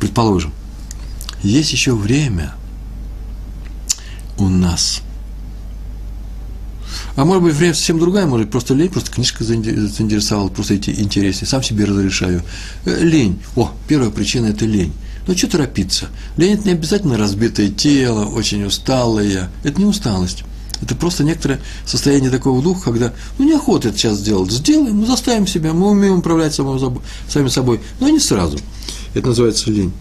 [0.00, 0.52] предположим.
[1.42, 2.54] Есть еще время
[4.38, 5.02] у нас–
[7.18, 11.48] а может быть, время совсем другая, может просто лень, просто книжка заинтересовала, просто эти интереснее,
[11.48, 12.44] сам себе разрешаю.
[12.84, 13.40] Э, лень.
[13.56, 14.92] О, первая причина– это лень.
[15.26, 16.10] Ну, что торопиться?
[16.36, 19.50] Лень– это не обязательно разбитое тело, очень усталое.
[19.64, 20.44] Это не усталость.
[20.80, 24.52] Это просто некоторое состояние такого духа, когда, ну, неохота это сейчас сделать.
[24.52, 28.60] Сделаем, ну, заставим себя, мы умеем управлять сами собой, но не сразу.
[29.14, 29.92] Это называется лень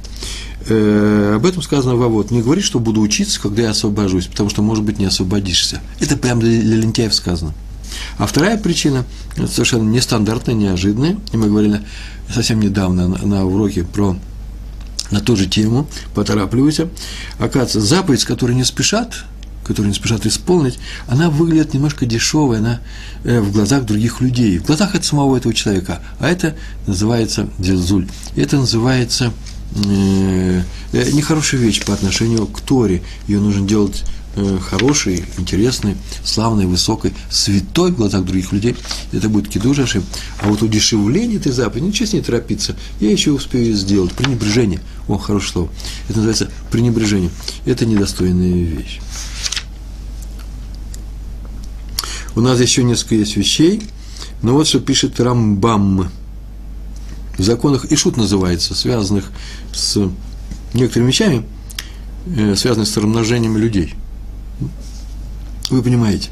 [0.69, 2.31] э, об этом сказано во вот.
[2.31, 5.81] Не говори, что буду учиться, когда я освобожусь, потому что, может быть, не освободишься.
[5.99, 7.53] Это прямо для, лентяев сказано.
[8.17, 11.81] А вторая причина, совершенно нестандартная, неожиданная, и мы говорили
[12.33, 14.17] совсем недавно на, на уроке про
[15.11, 16.89] на ту же тему, поторапливайся.
[17.39, 19.23] Оказывается, заповедь, с не спешат,
[19.63, 22.79] которую не спешат исполнить, она выглядит немножко дешевой она,
[23.23, 26.01] э, в глазах других людей, в глазах от самого этого человека.
[26.19, 26.55] А это
[26.87, 28.07] называется дельзуль.
[28.35, 29.33] Это называется
[29.75, 33.03] Э, э, нехорошая вещь по отношению к Торе.
[33.27, 34.03] Ее нужно делать
[34.35, 38.75] э, хорошей, интересной, славной, высокой, святой в глазах других людей.
[39.11, 40.01] Это будет кидушаши.
[40.41, 44.13] А вот удешевление этой заповеди, ничего с ней торопиться, я еще успею сделать.
[44.13, 44.79] Пренебрежение.
[45.07, 45.69] О, хорошее слово.
[46.09, 47.29] Это называется пренебрежение.
[47.65, 48.99] Это недостойная вещь.
[52.35, 53.81] У нас еще несколько есть вещей,
[54.43, 56.11] но вот что пишет Рамбам
[57.37, 59.31] в законах Ишут называется, связанных
[59.73, 60.09] с
[60.73, 61.45] некоторыми вещами,
[62.25, 63.93] э, связанных с размножением людей.
[65.69, 66.29] Вы понимаете.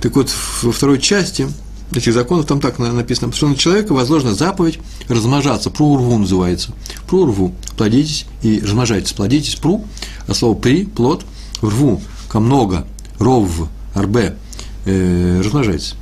[0.00, 0.30] Так вот,
[0.62, 1.48] во второй части
[1.92, 4.78] этих законов там так написано, что на человека возложена заповедь
[5.08, 5.70] размножаться.
[5.70, 6.72] Прурву называется.
[7.06, 7.54] Прурву.
[7.76, 9.12] Плодитесь и размножайтесь.
[9.12, 9.54] Плодитесь.
[9.54, 9.84] Пру.
[10.26, 11.24] А слово при, плод.
[11.62, 12.02] Рву.
[12.28, 12.86] Ко много.
[13.18, 13.68] Ров.
[13.94, 14.36] Арбе.
[14.84, 15.94] Э, размножайтесь.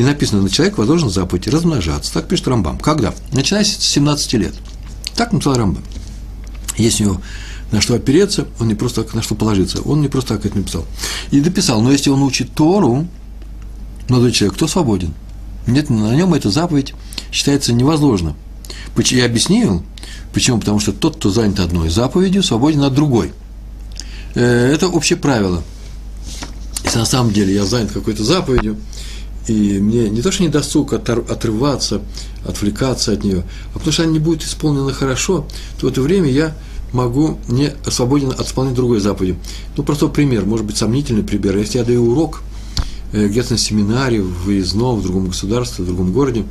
[0.00, 2.14] И написано, на человек возложен заповедь размножаться.
[2.14, 2.78] Так пишет Рамбам.
[2.78, 3.12] Когда?
[3.32, 4.54] Начиная с 17 лет.
[5.14, 5.84] Так написал Рамбам.
[6.78, 7.20] Есть у него
[7.70, 9.82] на что опереться, он не просто так на что положиться.
[9.82, 10.86] Он не просто так это написал.
[11.30, 13.08] И дописал, но если он учит Тору,
[14.08, 15.12] молодой человек, кто свободен?
[15.66, 16.94] Нет, на нем эта заповедь
[17.30, 18.34] считается невозможно.
[18.96, 19.82] Я объяснил,
[20.32, 20.60] почему?
[20.60, 23.34] Потому что тот, кто занят одной заповедью, свободен от другой.
[24.34, 25.62] Э, это общее правило.
[26.84, 28.78] Если на самом деле я занят какой-то заповедью,
[29.50, 32.00] и мне не то, что не досуг отрываться,
[32.46, 35.44] отвлекаться от нее, а потому что она не будет исполнена хорошо,
[35.78, 36.54] то в это время я
[36.92, 39.36] могу не свободен от исполнения другой заповеди.
[39.76, 41.56] Ну, простой пример, может быть, сомнительный пример.
[41.56, 42.42] Если я даю урок
[43.12, 46.44] э, где-то на семинаре, выездном, в другом государстве, в другом городе,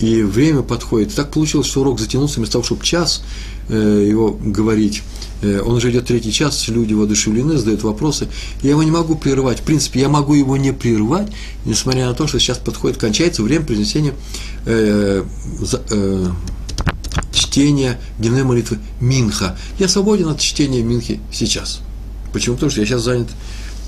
[0.00, 1.14] и время подходит.
[1.14, 3.22] Так получилось, что урок затянулся, вместо того, чтобы час
[3.68, 5.02] э, его говорить,
[5.42, 8.28] э, он уже идет третий час, люди воодушевлены, задают вопросы.
[8.62, 9.60] Я его не могу прерывать.
[9.60, 11.28] В принципе, я могу его не прерывать,
[11.64, 14.14] несмотря на то, что сейчас подходит, кончается время произнесения
[14.66, 15.24] э,
[15.90, 16.26] э,
[17.32, 19.56] чтения дневной молитвы Минха.
[19.78, 21.80] Я свободен от чтения Минхи сейчас.
[22.32, 22.54] Почему?
[22.54, 23.28] Потому что я сейчас занят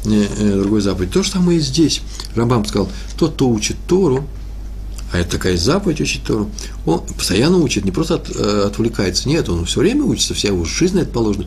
[0.06, 1.14] э, другой заповедью.
[1.14, 2.00] То же самое и здесь.
[2.34, 4.26] Рамбам сказал, тот, кто учит Тору,
[5.12, 6.50] а это такая заповедь учить Тору,
[6.86, 10.64] он постоянно учит, не просто от, э, отвлекается, нет, он все время учится, вся его
[10.64, 11.46] жизнь на это положена.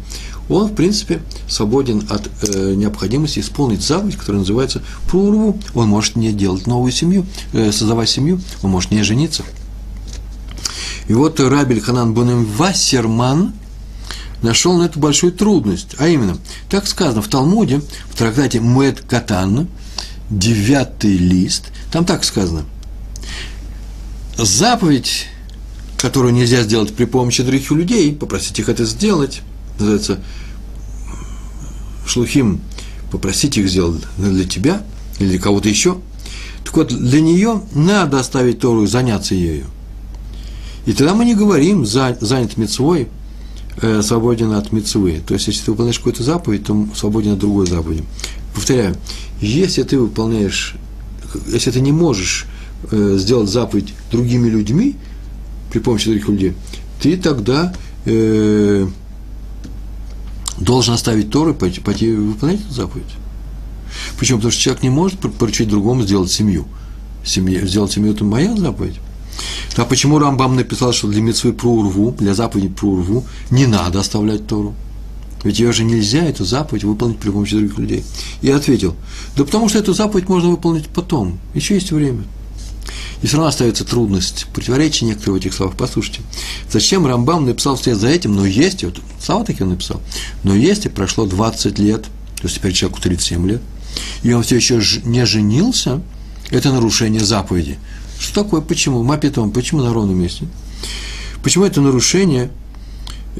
[0.49, 5.57] Он, в принципе, свободен от э, необходимости исполнить заповедь, которая называется прурву.
[5.73, 9.43] Он может не делать новую семью, э, создавать семью, он может не жениться.
[11.07, 13.53] И вот Рабель Ханан Бонем Вассерман
[14.41, 15.95] нашел на эту большую трудность.
[15.97, 16.37] А именно,
[16.69, 19.67] так сказано в Талмуде, в трактате Муэт Катан,
[20.29, 22.65] девятый лист, там так сказано.
[24.37, 25.27] Заповедь,
[25.97, 29.41] которую нельзя сделать при помощи других людей, попросить их это сделать,
[29.79, 30.19] называется
[32.05, 32.61] шлухим,
[33.11, 34.81] попросить их сделать для тебя
[35.19, 35.97] или для кого-то еще.
[36.63, 39.65] Так вот, для нее надо оставить Тору и заняться ею.
[40.85, 43.07] И тогда мы не говорим занят мецвой,
[43.81, 45.21] э, свободен от мецвы.
[45.25, 48.03] То есть, если ты выполняешь какую-то заповедь, то свободен от другой заповеди.
[48.53, 48.95] Повторяю,
[49.39, 50.75] если ты выполняешь,
[51.47, 52.47] если ты не можешь
[52.91, 54.95] э, сделать заповедь другими людьми,
[55.71, 56.53] при помощи других людей,
[57.01, 57.73] ты тогда
[58.05, 58.87] э,
[60.59, 63.05] должен оставить Тору и пойти, пойти выполнять эту заповедь.
[64.17, 64.37] Почему?
[64.37, 66.65] Потому что человек не может поручить другому сделать семью.
[67.25, 68.99] Семье, сделать семью– это моя заповедь.
[69.77, 74.75] А почему Рамбам написал, что для митцвы прурву, для заповеди прурву, не надо оставлять Тору?
[75.43, 78.03] Ведь ее же нельзя, эту заповедь, выполнить при помощи других людей.
[78.41, 78.95] И ответил,
[79.35, 82.23] да потому что эту заповедь можно выполнить потом, еще есть время.
[83.21, 85.75] И все равно остается трудность, противоречие некоторые в этих словах.
[85.77, 86.21] Послушайте,
[86.69, 90.01] зачем Рамбам написал вслед за этим, но есть, вот слова таки он написал,
[90.43, 93.61] но есть, и прошло 20 лет, то есть теперь человеку 37 лет,
[94.23, 96.01] и он все еще не женился,
[96.49, 97.77] это нарушение заповеди.
[98.19, 98.61] Что такое?
[98.61, 99.03] Почему?
[99.03, 100.45] Мапитом, почему на ровном месте?
[101.43, 102.49] Почему это нарушение,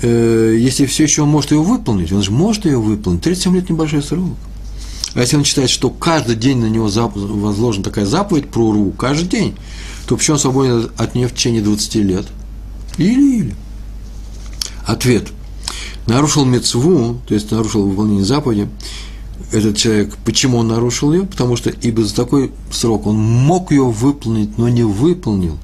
[0.02, 2.12] э, если все еще он может ее выполнить?
[2.12, 3.22] Он же может ее выполнить.
[3.22, 4.36] 37 лет небольшой срок.
[5.16, 9.28] А если он считает, что каждый день на него возложена такая заповедь про уру, каждый
[9.28, 9.56] день,
[10.08, 12.26] то почему он свободен от нее в течение 20 лет?
[12.98, 13.56] Или-или.
[14.86, 15.28] Ответ.
[16.08, 18.68] Нарушил мецву, то есть нарушил выполнение заповеди,
[19.52, 21.24] этот человек, почему он нарушил ее?
[21.26, 25.58] Потому что ибо за такой срок он мог ее выполнить, но не выполнил.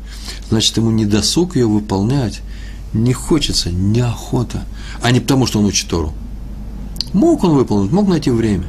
[0.49, 2.41] Значит, ему не досуг ее выполнять,
[2.93, 4.65] не хочется, неохота,
[5.01, 6.13] а не потому, что он учит Тору.
[7.13, 8.65] Мог он выполнить, мог найти время.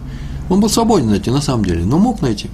[0.51, 2.51] Он был свободен найти, на самом деле, но мог найти.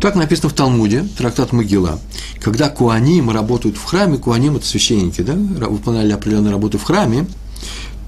[0.00, 2.00] Так написано в Талмуде, трактат Могила.
[2.40, 7.26] Когда куаним работают в храме, куаним– это священники, да, выполняли определенную работу в храме,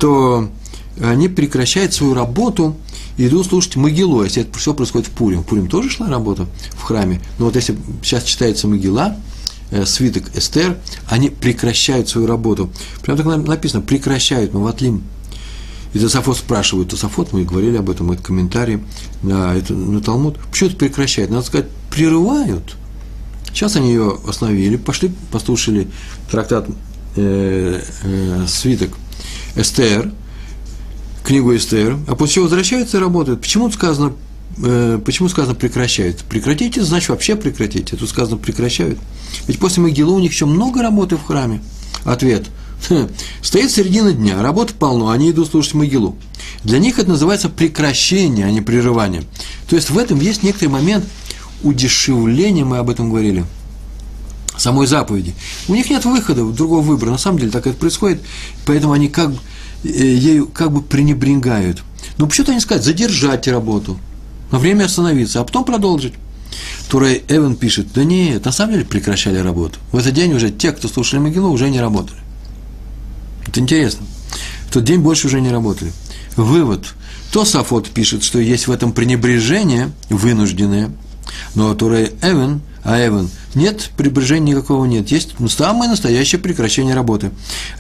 [0.00, 0.50] то
[1.00, 2.74] они прекращают свою работу–
[3.26, 5.42] идут слушать Могилу, если это все происходит в Пурим.
[5.42, 9.16] В Пурим тоже шла работа в храме, но вот если сейчас читается Могила,
[9.70, 12.70] э, свиток Эстер, они прекращают свою работу.
[13.02, 15.02] Прямо так написано, прекращают, Маватлим.
[15.94, 18.80] И Тософот спрашивает, Тософот, мы говорили об этом, это комментарий
[19.22, 21.30] на, это, на Талмуд, почему это прекращает?
[21.30, 22.76] Надо сказать, прерывают.
[23.46, 25.88] Сейчас они ее остановили, пошли, послушали
[26.30, 26.68] трактат
[27.16, 28.90] э, э, свиток
[29.56, 30.12] Эстер,
[31.24, 33.40] книгу Эстер, а после чего возвращаются и работают.
[33.40, 34.12] Почему сказано,
[34.62, 36.18] э, почему сказано прекращают?
[36.28, 37.96] Прекратите, значит вообще прекратите.
[37.96, 38.98] Тут сказано прекращают.
[39.46, 41.62] Ведь после Могилы у них еще много работы в храме.
[42.04, 42.46] Ответ.
[43.42, 46.16] Стоит середина дня, работы полно, они идут слушать Могилу.
[46.64, 49.22] Для них это называется прекращение, а не прерывание.
[49.68, 51.04] То есть в этом есть некоторый момент
[51.62, 53.44] удешевления, мы об этом говорили,
[54.56, 55.34] самой заповеди.
[55.68, 57.10] У них нет выхода, другого выбора.
[57.10, 58.22] На самом деле так это происходит,
[58.64, 59.32] поэтому они как
[59.84, 61.82] Э, ею как бы пренебрегают.
[62.16, 63.98] Ну, почему-то они сказать, задержать работу,
[64.50, 66.14] на время остановиться, а потом продолжить.
[66.88, 69.78] Турей Эван пишет, да нет, на самом деле прекращали работу.
[69.92, 72.18] В этот день уже те, кто слушали Могилу, уже не работали.
[73.48, 74.06] Это интересно.
[74.68, 75.92] В тот день больше уже не работали.
[76.36, 76.94] Вывод.
[77.32, 80.90] То Сафот пишет, что есть в этом пренебрежение вынужденное,
[81.54, 85.10] но Турей Эвен, а Эвен, нет, пренебрежения никакого нет.
[85.10, 87.30] Есть самое настоящее прекращение работы.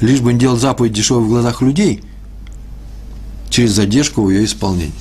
[0.00, 2.02] Лишь бы не делать заповедь дешевой в глазах людей
[3.50, 4.92] через задержку в ее исполнении.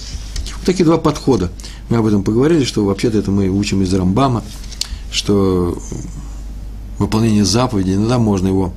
[0.55, 1.51] Вот такие два подхода.
[1.89, 4.43] Мы об этом поговорили, что вообще-то это мы учим из Рамбама,
[5.11, 5.77] что
[6.99, 8.73] выполнение заповеди, иногда можно его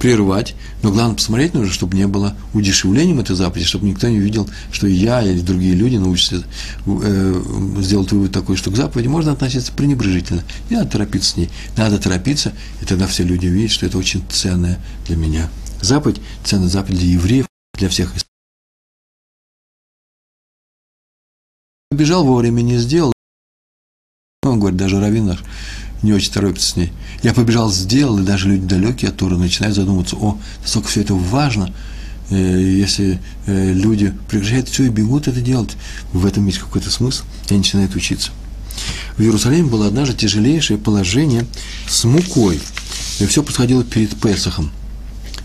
[0.00, 4.48] прервать, но главное посмотреть нужно, чтобы не было удешевлением этой заповеди, чтобы никто не увидел,
[4.70, 6.44] что я или другие люди научатся
[6.86, 7.42] э,
[7.78, 10.42] сделать вывод такой, что к заповеди можно относиться пренебрежительно.
[10.70, 11.50] Не надо торопиться с ней.
[11.76, 15.48] Надо торопиться, и тогда все люди увидят, что это очень ценная для меня
[15.80, 17.46] заповедь, ценная заповедь для евреев,
[17.78, 18.12] для всех.
[21.90, 23.12] Бежал вовремя, не сделал.
[24.42, 25.42] Он говорит, даже Равин наш,
[26.04, 26.92] не очень торопится с ней.
[27.22, 31.14] Я побежал, сделал, и даже люди далекие от Торы начинают задумываться, о, насколько все это
[31.14, 31.72] важно,
[32.30, 35.76] э, если э, люди прекращают все и бегут это делать,
[36.12, 38.30] в этом есть какой-то смысл, и начинают учиться.
[39.16, 41.46] В Иерусалиме было однажды тяжелейшее положение
[41.88, 42.60] с мукой.
[43.20, 44.70] И все происходило перед Песохом.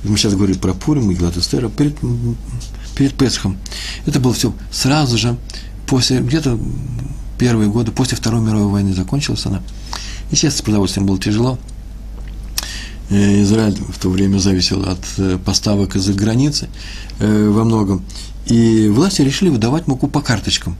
[0.04, 1.96] Мы сейчас говорим про Пурим и Гладестера, перед,
[2.96, 3.58] перед Песохом.
[4.06, 5.38] Это было все сразу же,
[5.86, 6.60] после, где-то
[7.38, 9.62] первые годы, после Второй мировой войны закончилась она.
[10.32, 11.58] Естественно, с продовольствием было тяжело.
[13.10, 16.70] Э, Израиль в то время зависел от э, поставок из-за границы
[17.20, 18.04] э, во многом.
[18.46, 20.78] И власти решили выдавать муку по карточкам.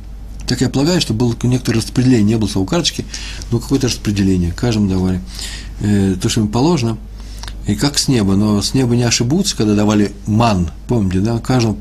[0.48, 3.06] Так я полагаю, что было некоторое распределение, не было слова карточки,
[3.52, 4.52] но какое-то распределение.
[4.52, 5.22] Каждому давали
[5.80, 6.98] то, что им положено,
[7.72, 8.36] и как с неба.
[8.36, 11.78] Но с неба не ошибутся, когда давали ман, помните, да, каждому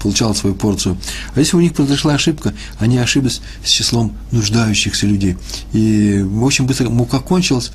[0.00, 0.96] получал свою порцию.
[1.34, 5.36] А если у них произошла ошибка, они ошиблись с числом нуждающихся людей.
[5.72, 7.70] И очень быстро мука кончилась,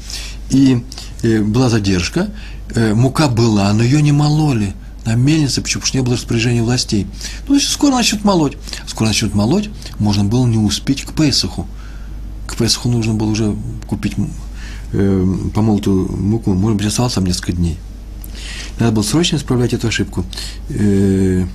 [0.49, 0.83] и
[1.23, 2.29] э, была задержка.
[2.75, 4.73] Э, мука была, но ее не мололи
[5.05, 5.81] на мельнице, почему?
[5.81, 7.07] Потому что не было распоряжения властей.
[7.47, 8.57] Ну, значит, скоро начнут молоть.
[8.87, 11.67] Скоро начнут молоть, можно было не успеть к Песоху.
[12.45, 13.55] К Песоху нужно было уже
[13.87, 14.15] купить
[14.93, 17.77] э, помолотую муку, может быть, осталось там несколько дней.
[18.79, 20.25] Надо было срочно исправлять эту ошибку.
[20.69, 21.45] Э,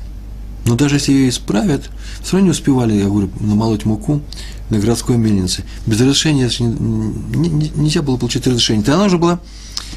[0.65, 1.91] но даже если ее исправят,
[2.23, 4.23] все равно не успевали, я говорю, намолоть муку
[4.71, 5.65] на городской мельнице.
[5.87, 8.85] Без разрешения нельзя было получить разрешение.
[8.85, 9.41] Тогда нужно было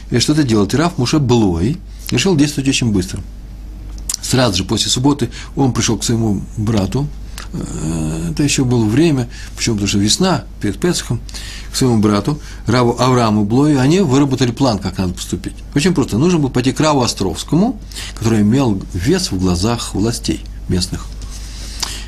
[0.09, 0.73] э, что-то делать.
[0.73, 1.77] И Раф Муше Блой
[2.11, 3.21] решил действовать очень быстро.
[4.21, 7.07] Сразу же после субботы он пришел к своему брату,
[8.31, 9.75] это еще было время, почему?
[9.75, 11.21] Потому что весна, перед Песохом,
[11.71, 15.53] к своему брату, Раву Аврааму Блою, они выработали план, как надо поступить.
[15.73, 16.17] Очень просто.
[16.17, 17.79] Нужно было пойти к Раву Островскому,
[18.17, 21.05] который имел вес в глазах властей– местных.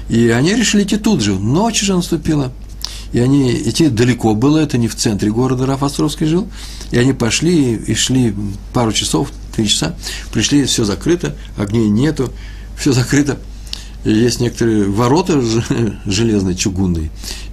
[0.10, 1.34] И они решили идти тут же.
[1.34, 2.52] Ночь уже наступила.
[3.14, 6.48] И они идти далеко было, это не в центре города Раф Островский жил.
[6.92, 8.36] И они пошли и шли
[8.74, 9.96] пару часов, три часа.
[10.32, 12.32] Пришли, все закрыто, огней нету,
[12.78, 13.38] все закрыто.
[14.04, 15.42] Есть некоторые ворота
[16.06, 17.10] железные, чугунные.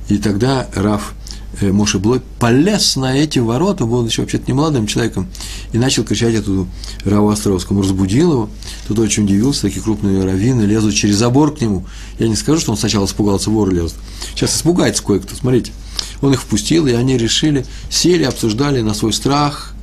[0.09, 1.15] И тогда Раф
[1.61, 5.29] Э, Моше Блой полез на эти ворота, будучи вообще-то не молодым человеком,
[5.73, 6.69] и начал кричать оттуда
[7.05, 8.51] Раву Островскому, разбудил его.
[8.89, 11.87] Тот очень удивился, такие крупные раввины лезут через забор к нему.
[12.19, 13.95] Я не скажу, что он сначала испугался, вор лез.
[14.35, 15.73] Сейчас испугается кое-кто, смотрите.
[16.23, 19.74] Он их впустил, и они решили, сели, обсуждали на свой страх,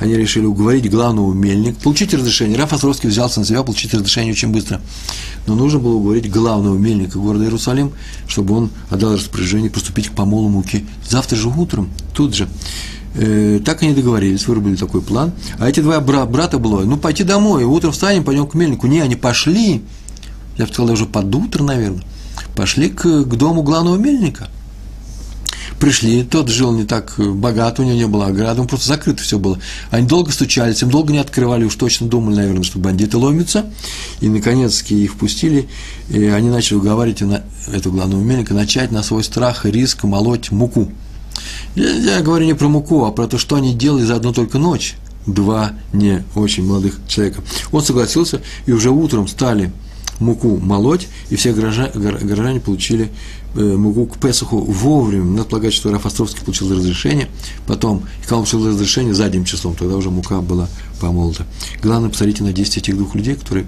[0.00, 2.56] они решили уговорить главного мельника, получить разрешение.
[2.56, 4.80] Раф Островский взялся на себя получить разрешение очень быстро.
[5.46, 7.92] Но нужно было уговорить главного мельника города Иерусалим,
[8.26, 12.48] чтобы он отдал распоряжение поступить к помолу муки завтра же утром, тут же.
[13.14, 15.32] Э, так они договорились, вырубили такой план.
[15.58, 18.86] А эти два бра- брата было, ну, пойти домой, утром встанем, пойдем к мельнику.
[18.86, 19.82] Не, они пошли,
[20.58, 22.04] я бы сказал, даже под утро, наверное,
[22.54, 24.48] пошли к, к дому главного мельника–
[25.80, 29.38] Пришли, тот жил не так богат, у него не было ограды, он просто закрыто все
[29.38, 29.60] было.
[29.90, 33.66] Они долго стучались, им долго не открывали, уж точно думали, наверное, что бандиты ломятся.
[34.20, 35.68] И, наконец-таки, их пустили,
[36.10, 37.22] и они начали уговаривать
[37.72, 40.90] эту главного мельника начать на свой страх и риск молоть муку.
[41.76, 44.58] Я, я говорю не про муку, а про то, что они делали за одну только
[44.58, 44.96] ночь.
[45.26, 47.42] Два не очень молодых человека.
[47.70, 49.70] Он согласился, и уже утром стали
[50.18, 53.10] муку молоть, и все горожане, горожане получили
[53.54, 55.24] Э, муку к Песоху вовремя.
[55.24, 57.28] Надо полагать, что Раф получил разрешение.
[57.66, 60.68] Потом, когда он получил разрешение задним числом, тогда уже мука была
[61.00, 61.46] помолота.
[61.82, 63.66] Главное, посмотрите на 10 этих двух людей, которые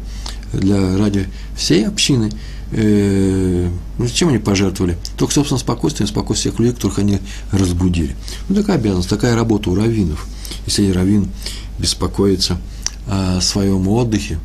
[0.53, 2.31] для, ради всей общины,
[2.73, 4.99] э, ну, чем они пожертвовали?
[5.17, 7.19] Только, собственно, спокойствием, спокойствие тех людей, которых они
[7.51, 8.15] разбудили.
[8.49, 10.27] Ну, такая обязанность, такая работа у раввинов.
[10.67, 11.29] Если раввин
[11.79, 12.59] беспокоится
[13.07, 14.39] о своем отдыхе,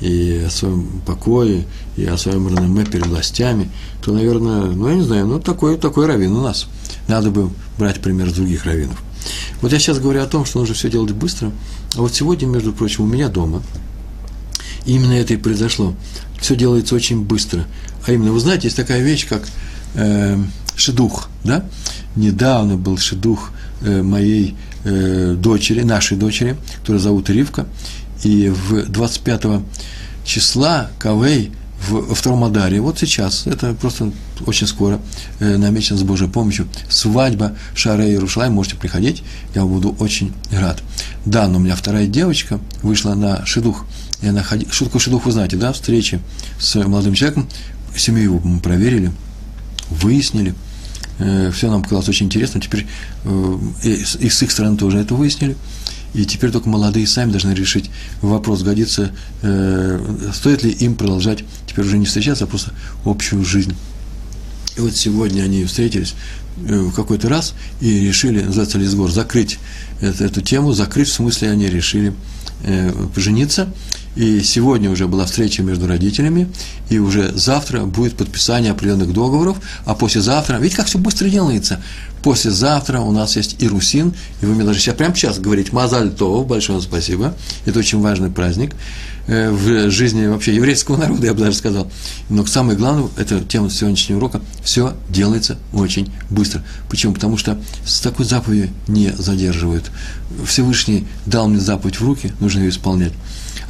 [0.00, 1.64] и о своем покое,
[1.96, 3.70] и о своем реноме перед властями,
[4.02, 6.66] то, наверное, ну, я не знаю, ну, такой, такой раввин у нас.
[7.08, 9.02] Надо бы брать пример с других раввинов.
[9.60, 11.50] Вот я сейчас говорю о том, что нужно все делать быстро,
[11.96, 13.62] а вот сегодня, между прочим, у меня дома
[14.86, 15.94] именно это и произошло.
[16.40, 17.64] Все делается очень быстро.
[18.06, 19.42] А именно, вы знаете, есть такая вещь, как
[19.94, 20.38] э,
[20.76, 21.64] шедух, да?
[22.16, 23.50] Недавно был шедух
[23.82, 27.66] э, моей э, дочери, нашей дочери, которую зовут Ривка,
[28.22, 29.62] и в 25
[30.24, 31.52] числа Кавей
[31.88, 34.12] в, во втором Адаре, вот сейчас, это просто
[34.46, 35.00] очень скоро
[35.38, 39.22] э, намечено с Божьей помощью, свадьба Шара и Иерушалайм, можете приходить,
[39.54, 40.82] я буду очень рад.
[41.24, 43.86] Да, но у меня вторая девочка вышла на шедух,
[44.20, 46.20] и она ходила, шутку шедух вы знаете, да, встречи
[46.58, 47.48] с молодым человеком,
[47.96, 49.10] семью его мы проверили,
[49.88, 50.54] выяснили,
[51.18, 52.86] э, все нам показалось очень интересно, теперь
[53.24, 55.56] э, и, и с их стороны тоже это выяснили,
[56.14, 57.90] и теперь только молодые сами должны решить
[58.20, 62.72] вопрос, годится, э, стоит ли им продолжать теперь уже не встречаться, а просто
[63.04, 63.74] общую жизнь.
[64.76, 66.14] И вот сегодня они встретились
[66.66, 69.58] э, в какой-то раз и решили, называется Лисгор, закрыть
[70.00, 72.12] эту, эту тему, закрыть, в смысле они решили
[72.64, 73.72] э, пожениться.
[74.16, 76.48] И сегодня уже была встреча между родителями,
[76.88, 81.80] и уже завтра будет подписание определенных договоров, а послезавтра, видите, как все быстро делается,
[82.22, 86.42] послезавтра у нас есть Ирусин, и вы мне должны сейчас прямо сейчас говорить Мазаль То,
[86.44, 87.34] большое спасибо,
[87.66, 88.74] это очень важный праздник
[89.28, 91.90] э, в жизни вообще еврейского народа, я бы даже сказал.
[92.28, 96.64] Но самое главное, это тема сегодняшнего урока, все делается очень быстро.
[96.88, 97.14] Почему?
[97.14, 99.90] Потому что с такой заповедью не задерживают.
[100.44, 103.12] Всевышний дал мне заповедь в руки, нужно ее исполнять.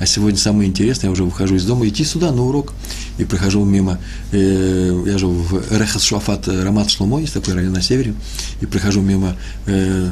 [0.00, 2.72] А сегодня самое интересное, я уже выхожу из дома, идти сюда на урок,
[3.18, 3.98] и прохожу мимо,
[4.32, 8.14] э, я живу в Рехас Шуафат э, Рамат Шломо, есть такой район на севере,
[8.62, 9.36] и прохожу мимо
[9.66, 10.10] э,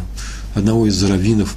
[0.55, 1.57] одного из раввинов,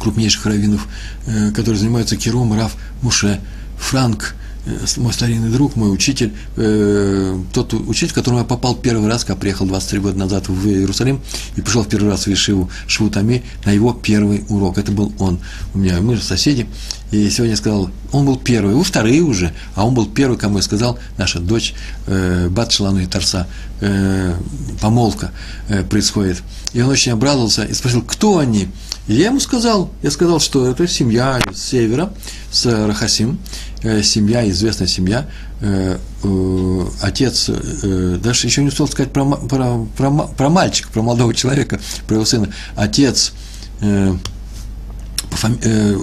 [0.00, 0.86] крупнейших раввинов,
[1.26, 3.40] э, который занимается Кером, Раф Муше,
[3.76, 9.08] Франк, Э, мой старинный друг, мой учитель, э, тот учитель, к которому я попал первый
[9.08, 11.20] раз, когда приехал 23 года назад в Иерусалим
[11.56, 14.78] и пришел в первый раз в Ешиву Швутами на его первый урок.
[14.78, 15.40] Это был он.
[15.74, 16.68] У меня мы же соседи.
[17.12, 20.62] И сегодня сказал, он был первый, вы вторые уже, а он был первый, кому я
[20.62, 21.74] сказал, наша дочь
[22.06, 23.46] э, Бат Шалану и Тарса,
[23.82, 24.34] э,
[24.80, 25.30] помолвка
[25.68, 26.42] э, происходит.
[26.72, 28.68] И он очень обрадовался и спросил, кто они?
[29.08, 32.14] И я ему сказал, я сказал, что это семья с севера,
[32.50, 33.38] с Рахасим,
[33.82, 35.28] э, семья, известная семья,
[35.60, 41.34] э, э, отец, даже еще не успел сказать про, про, про, про мальчика, про молодого
[41.34, 43.32] человека, про его сына, отец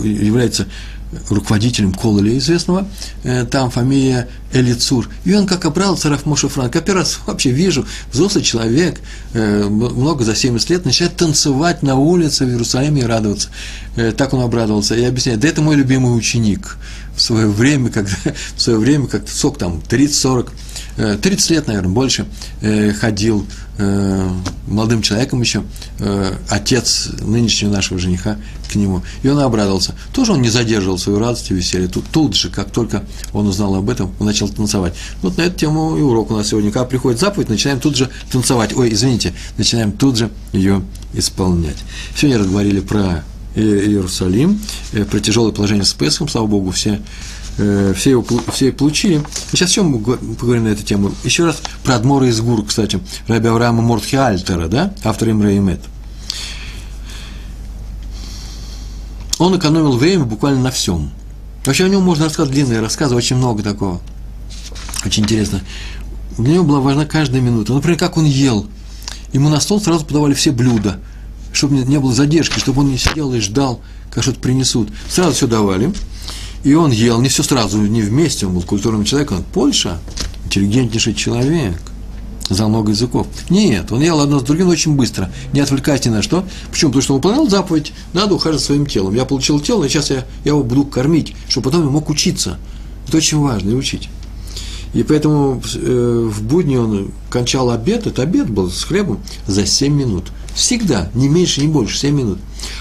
[0.04, 0.68] является
[1.30, 2.88] руководителем Кололя известного,
[3.24, 5.10] э, там фамилия Элицур.
[5.26, 6.76] И он как обрался Раф Моше Франк.
[6.76, 9.00] Я первый раз вообще вижу, взрослый человек,
[9.34, 13.50] э, много за 70 лет, начинает танцевать на улице в Иерусалиме и радоваться.
[13.96, 14.96] Э, так он обрадовался.
[14.96, 16.78] И объясняет, да это мой любимый ученик.
[17.16, 18.16] В свое время, когда,
[18.56, 20.50] в свое время, как-то сок там 30-40
[21.22, 22.26] 30 лет, наверное, больше
[23.00, 23.48] ходил
[24.68, 25.64] молодым человеком еще,
[26.50, 28.38] отец нынешнего нашего жениха
[28.72, 29.04] к нему.
[29.24, 29.96] И он обрадовался.
[30.14, 31.88] Тоже он не задерживал свою радость и веселье.
[31.88, 33.04] Тут, тут же, как только
[33.34, 34.94] он узнал об этом, он начал танцевать.
[35.22, 36.72] Вот на эту тему и урок у нас сегодня.
[36.72, 38.76] Когда приходит заповедь, начинаем тут же танцевать.
[38.76, 41.78] Ой, извините, начинаем тут же ее исполнять.
[42.16, 43.24] Сегодня разговаривали про
[43.56, 44.60] Иерусалим,
[45.10, 47.39] про тяжелое положение с Песхом, слава Богу, все Э,
[47.96, 49.22] все его, все получили.
[49.52, 51.12] И сейчас еще мы поговорим на эту тему.
[51.24, 55.60] Еще раз про Адмора из Гур, кстати, Раби Авраама Мортхи Альтера, да, автор Имра и
[55.60, 55.82] Мет.
[59.38, 61.12] Он экономил время буквально на всем.
[61.66, 64.02] Вообще о нем можно рассказать длинные рассказы, очень много такого.
[65.06, 65.62] Очень интересно.
[66.38, 67.74] Для него была важна каждая минута.
[67.74, 68.68] Например, как он ел.
[69.32, 71.00] Ему на стол сразу подавали все блюда,
[71.54, 73.82] чтобы не было задержки, чтобы он не сидел и ждал,
[74.12, 74.90] как что-то принесут.
[75.10, 75.94] Сразу все давали.
[76.64, 79.44] И он ел не все сразу, не вместе, он был культурным человеком.
[79.54, 80.00] Польша,
[80.46, 81.80] интеллигентнейший человек,
[82.50, 83.28] за много языков.
[83.50, 86.46] Нет, он ел одно с другим очень быстро, не отвлекаясь ни на что.
[86.70, 86.92] Почему?
[86.92, 89.14] Потому что он выполнял заповедь, надо ухаживать своим телом.
[89.14, 92.58] Я получил тело, и сейчас я, я его буду кормить, чтобы потом я мог учиться.
[93.08, 94.10] Это очень важно, и учить.
[94.94, 99.94] И поэтому э, в будни он кончал обед, это обед был с хлебом, за 7
[99.94, 100.32] минут.
[100.56, 102.40] Всегда, не меньше, не больше, 7 минут.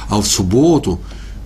[0.09, 1.01] А в субботу,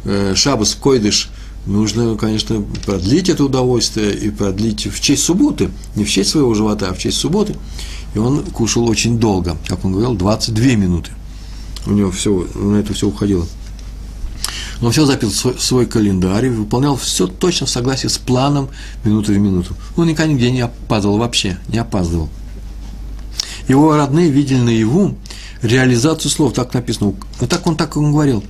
[0.04, 1.30] э, шабас, койдыш–
[1.66, 6.88] нужно, конечно, продлить это удовольствие и продлить в честь субботы, не в честь своего живота,
[6.88, 7.54] а в честь субботы.
[8.14, 11.12] И он кушал очень долго, как он говорил, 22 минуты.
[11.86, 13.46] У него все, на это все уходило.
[14.80, 18.68] Он все запил свой, календарь, выполнял все точно в согласии с планом
[19.04, 19.76] минуту в минуту.
[19.96, 22.28] Он никогда нигде не опаздывал вообще, не опаздывал.
[23.68, 25.14] Его родные видели наяву
[25.62, 27.14] реализацию слов, так написано.
[27.48, 28.42] Так он так он говорил.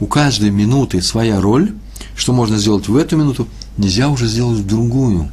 [0.00, 1.72] У каждой минуты своя роль–
[2.20, 3.48] что можно сделать в эту минуту,
[3.78, 5.30] нельзя уже сделать в другую.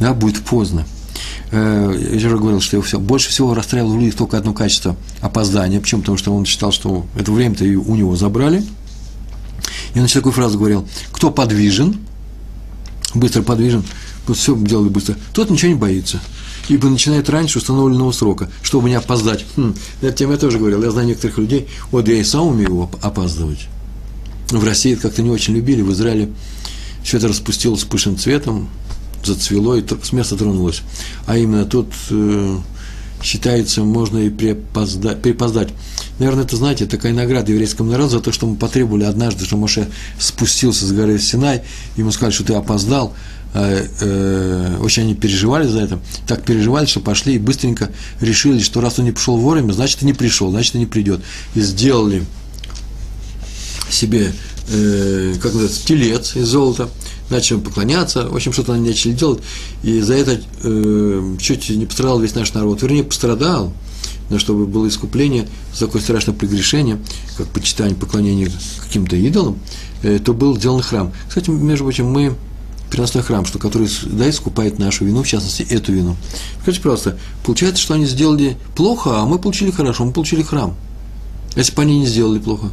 [0.00, 0.84] Да, будет поздно.
[1.52, 4.96] Э, я уже говорил, что его все, больше всего расстраивало в людях только одно качество–
[5.20, 5.80] опоздания.
[5.80, 6.00] Почему?
[6.00, 8.64] Потому что он считал, что это время-то у него забрали.
[9.94, 11.98] И он еще такую фразу говорил– кто подвижен,
[13.14, 13.84] быстро подвижен,
[14.26, 15.14] вот все делает быстро.
[15.32, 16.20] Тот ничего не боится,
[16.68, 19.44] ибо начинает раньше установленного срока, чтобы не опоздать.
[19.56, 20.82] Хм, эту тему я тоже говорил.
[20.82, 23.68] Я знаю некоторых людей, вот я и сам умею опаздывать.
[24.50, 26.30] В России это как-то не очень любили, в Израиле
[27.02, 28.68] все это распустилось пышным цветом,
[29.24, 30.82] зацвело и с места тронулось.
[31.26, 32.58] А именно тут э,
[33.22, 35.68] считается, можно и припоздать, припоздать.
[36.18, 39.88] Наверное, это, знаете, такая награда еврейскому народу за то, что мы потребовали однажды, что Моше
[40.18, 41.62] спустился с горы Синай,
[41.96, 43.14] ему сказали, что ты опоздал,
[43.54, 47.90] э, э, очень они переживали за это, так переживали, что пошли и быстренько
[48.20, 51.20] решили, что раз он не пришел вовремя, значит, и не пришел, значит, и не придет.
[51.54, 52.24] И сделали
[53.90, 54.32] себе,
[54.68, 56.88] э, как называется, телец из золота,
[57.30, 59.40] начали поклоняться, в общем, что-то они начали делать,
[59.82, 62.82] и за это э, чуть не пострадал весь наш народ.
[62.82, 63.72] Вернее, пострадал,
[64.30, 66.98] но чтобы было искупление за такое страшное прегрешение,
[67.36, 69.58] как почитание, поклонение каким-то идолам,
[70.02, 71.12] э, то был сделан храм.
[71.28, 72.36] Кстати, между прочим, мы
[72.90, 76.16] переносной храм, что который да, искупает нашу вину, в частности, эту вину.
[76.62, 80.74] Скажите, пожалуйста, получается, что они сделали плохо, а мы получили хорошо, мы получили храм.
[81.56, 82.70] Если бы они не сделали плохо,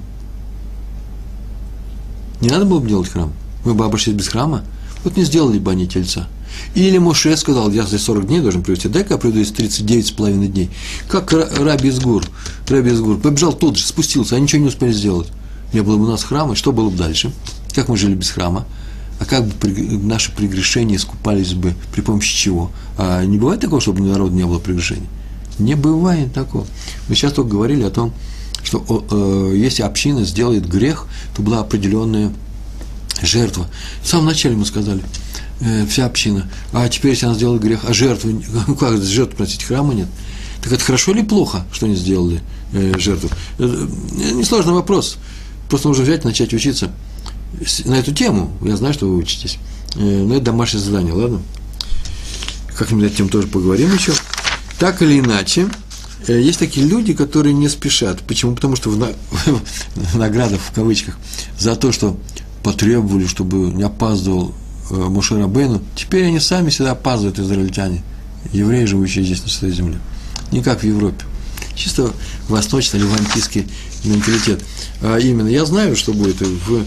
[2.44, 3.32] не надо было бы делать храм.
[3.64, 4.64] Мы бы обошлись без храма.
[5.04, 6.28] Вот не сделали бы они тельца.
[6.76, 10.12] Или Моше сказал, я здесь 40 дней должен привести, дай-ка я приду из 39 с
[10.12, 10.70] половиной дней.
[11.08, 12.24] Как Раби Изгур,
[12.68, 15.30] Раби Изгур, побежал тут же, спустился, а ничего не успели сделать.
[15.72, 17.32] Не было бы у нас храма, что было бы дальше?
[17.74, 18.66] Как мы жили без храма?
[19.20, 19.70] А как бы
[20.04, 22.72] наши прегрешения искупались бы при помощи чего?
[22.98, 25.08] А не бывает такого, чтобы у народа не было прегрешений?
[25.60, 26.68] Не бывает такого.
[27.08, 28.14] Мы сейчас только говорили о том,
[28.74, 31.06] что э, если община сделает грех,
[31.36, 32.34] то была определенная
[33.22, 33.68] жертва.
[34.02, 35.04] В самом начале мы сказали,
[35.60, 36.50] э, вся община.
[36.72, 40.08] А теперь, если она сделала грех, а жертвы, ну как, жертву просить, храма нет.
[40.64, 43.30] Так это хорошо или плохо, что они сделали э, жертву?
[43.60, 43.88] Это
[44.34, 45.18] несложный вопрос.
[45.70, 46.92] Просто нужно взять и начать учиться
[47.86, 48.52] на эту тему.
[48.64, 49.60] Я знаю, что вы учитесь.
[49.96, 51.42] Э, но это домашнее задание, ладно?
[52.76, 54.14] Как-нибудь над этим тоже поговорим еще.
[54.80, 55.83] Так или иначе, э,
[56.32, 58.22] есть такие люди, которые не спешат.
[58.22, 58.56] Почему?
[58.56, 59.10] Потому что в, на,
[59.96, 61.18] в наградах, в кавычках,
[61.60, 62.18] за то, что
[62.64, 64.54] потребовали, чтобы не опаздывал
[64.90, 68.04] э, Муше Рабейну, теперь они сами всегда опаздывают, израильтяне,
[68.52, 70.00] евреи, живущие здесь, на Святой Земле.
[70.52, 71.26] Не как в Европе.
[71.76, 72.12] Чисто
[72.48, 73.68] восточно-левантийский
[74.04, 74.64] менталитет.
[75.02, 76.84] А именно, я знаю, что будет в э,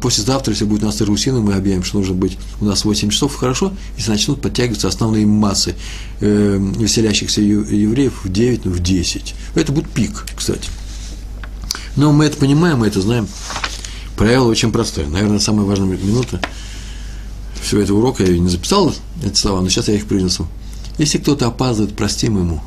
[0.00, 3.34] послезавтра, если будет у нас Иерусалим, мы объявим, что нужно быть у нас 8 часов,
[3.36, 5.76] хорошо, если начнут подтягиваться основные массы
[6.20, 9.34] э, веселящихся евреев в 9, ну, в 10.
[9.54, 10.68] Это будет пик, кстати.
[11.96, 13.28] Но мы это понимаем, мы это знаем.
[14.16, 15.06] Правило очень простое.
[15.06, 16.40] Наверное, самая важная минута
[17.62, 18.92] всего этого урока, я не записал
[19.24, 20.46] эти слова, но сейчас я их принесу.
[20.98, 22.60] Если кто-то опаздывает, простим ему.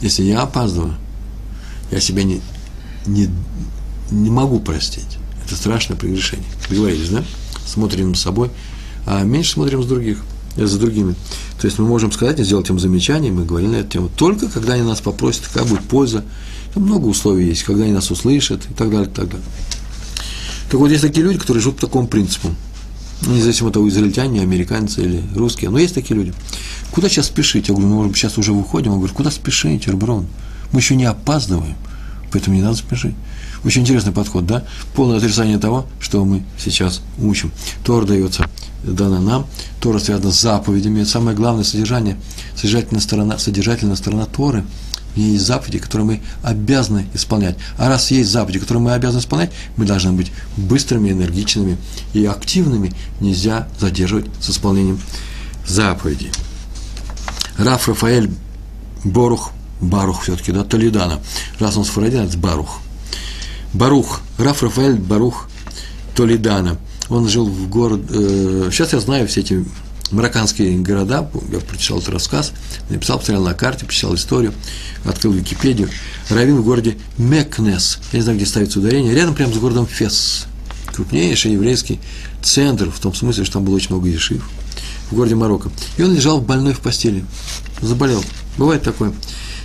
[0.00, 0.94] Если я опаздываю,
[1.90, 2.40] я себя не,
[3.06, 3.28] не,
[4.10, 5.19] не могу простить.
[5.50, 6.46] Это страшное прегрешение.
[6.68, 7.24] Договорились, да?
[7.66, 8.50] Смотрим с собой,
[9.04, 10.18] а меньше смотрим с других,
[10.56, 11.16] за другими.
[11.60, 14.48] То есть мы можем сказать и сделать им замечание, мы говорили на эту тему, только
[14.48, 16.24] когда они нас попросят, какая будет польза.
[16.72, 19.46] Там много условий есть, когда они нас услышат и так далее, и так далее.
[20.70, 22.54] Так вот, есть такие люди, которые живут по такому принципу.
[23.26, 25.70] Независимо от того, израильтяне, американцы или русские.
[25.70, 26.32] Но есть такие люди.
[26.92, 27.66] Куда сейчас спешить?
[27.66, 28.92] Я говорю, ну, быть, сейчас уже выходим.
[28.92, 30.28] Он говорит, куда спешить, Реброн?
[30.70, 31.74] Мы еще не опаздываем,
[32.30, 33.16] поэтому не надо спешить.
[33.64, 34.64] Очень интересный подход, да?
[34.94, 37.52] Полное отрицание того, что мы сейчас учим.
[37.84, 38.48] Тор дается,
[38.82, 39.46] дана нам,
[39.80, 41.00] Тора связана с заповедями.
[41.00, 42.16] Это самое главное содержание,
[42.54, 44.64] содержательная сторона, содержательная сторона Торы–
[45.16, 47.56] есть заповеди, которые мы обязаны исполнять.
[47.78, 51.78] А раз есть заповеди, которые мы обязаны исполнять, мы должны быть быстрыми, энергичными
[52.12, 52.92] и активными.
[53.20, 55.00] Нельзя задерживать с исполнением
[55.66, 56.30] заповедей.
[57.58, 58.30] Раф Рафаэль
[59.04, 61.20] Борух, Барух все-таки, да, Толидана.
[61.58, 62.80] Раз он сфарадин, это Барух.
[63.72, 65.48] Барух, Раф Рафаэль Барух
[66.14, 66.78] Толидана.
[67.08, 69.64] Он жил в город, э, сейчас я знаю все эти
[70.10, 72.52] марокканские города, я прочитал этот рассказ,
[72.88, 74.52] написал, посмотрел на карте, почитал историю,
[75.04, 75.88] открыл Википедию.
[76.28, 80.46] Равин в городе Мекнес, я не знаю, где ставится ударение, рядом прямо с городом Фес,
[80.92, 82.00] крупнейший еврейский
[82.42, 84.48] центр, в том смысле, что там было очень много ешив,
[85.10, 85.70] в городе Марокко.
[85.96, 87.24] И он лежал больной в постели,
[87.80, 88.24] заболел.
[88.56, 89.12] Бывает такое.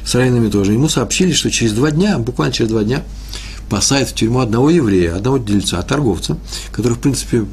[0.05, 0.73] С ранеными тоже.
[0.73, 3.03] Ему сообщили, что через два дня, буквально через два дня,
[3.69, 6.37] посадят в тюрьму одного еврея, одного дельца, торговца,
[6.71, 7.45] который, в принципе,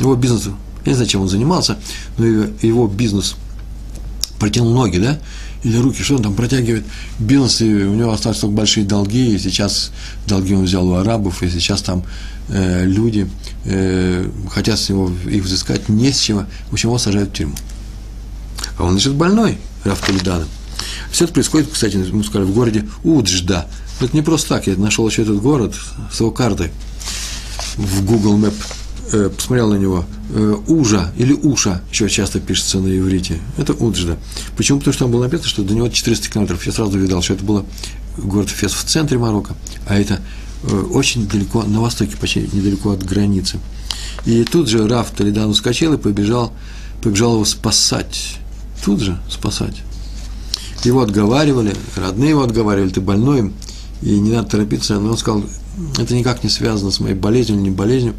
[0.00, 0.48] его бизнес
[0.84, 1.78] я не знаю, чем он занимался,
[2.18, 3.36] но его бизнес
[4.38, 5.18] протянул ноги, да,
[5.62, 6.84] или руки, что он там протягивает
[7.20, 9.92] бизнес, и у него остались только большие долги, и сейчас
[10.26, 12.04] долги он взял у арабов, и сейчас там
[12.48, 13.30] э, люди
[13.64, 17.54] э, хотят с него их взыскать не с чего, в общем, его сажают в тюрьму.
[18.78, 20.02] А он лежит больной, Раф.
[21.12, 23.68] Все это происходит, кстати, мы сказали, в городе Уджда.
[24.02, 25.74] Это не просто так, я нашел еще этот город
[26.10, 26.70] с его картой
[27.76, 28.54] в Google Map
[29.12, 34.18] э, посмотрел на него, э, Ужа или Уша, еще часто пишется на иврите, это Уджда.
[34.56, 34.78] Почему?
[34.78, 36.64] Потому что там было написано, что до него 400 километров.
[36.66, 37.64] Я сразу видал, что это было
[38.16, 39.54] город Фес в центре Марокко,
[39.86, 40.20] а это
[40.64, 43.58] э, очень далеко, на востоке, почти недалеко от границы.
[44.24, 46.52] И тут же Раф Толедан ускочил и побежал,
[47.02, 48.38] побежал его спасать.
[48.84, 49.82] Тут же спасать.
[50.84, 53.52] Его отговаривали, родные его отговаривали, ты больной,
[54.02, 54.98] и не надо торопиться.
[54.98, 55.44] Но он сказал,
[55.98, 58.14] это никак не связано с моей болезнью или не болезнью.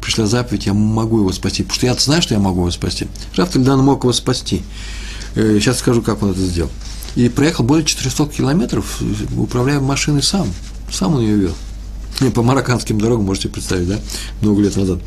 [0.00, 1.62] Пришла заповедь, я могу его спасти.
[1.62, 3.06] Потому что я знаю, что я могу его спасти.
[3.36, 4.62] Раф Толедан мог его спасти.
[5.34, 6.70] Сейчас э, скажу, как он это сделал.
[7.14, 9.00] И проехал более 400 километров,
[9.36, 10.48] управляя машиной сам.
[10.90, 11.54] Сам он ее вел.
[12.34, 13.98] По марокканским дорогам, можете представить, да,
[14.40, 15.00] много лет назад.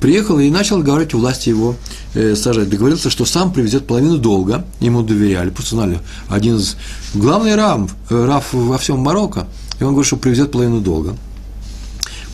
[0.00, 1.76] Приехал и начал говорить у власти его
[2.14, 2.68] э, сажать.
[2.68, 6.00] Договорился, что сам привезет половину долга, ему доверяли, просто знали.
[6.28, 6.76] Один из
[7.14, 9.46] главный рам, э, раф во всем Марокко,
[9.80, 11.16] и он говорит, что привезет половину долга.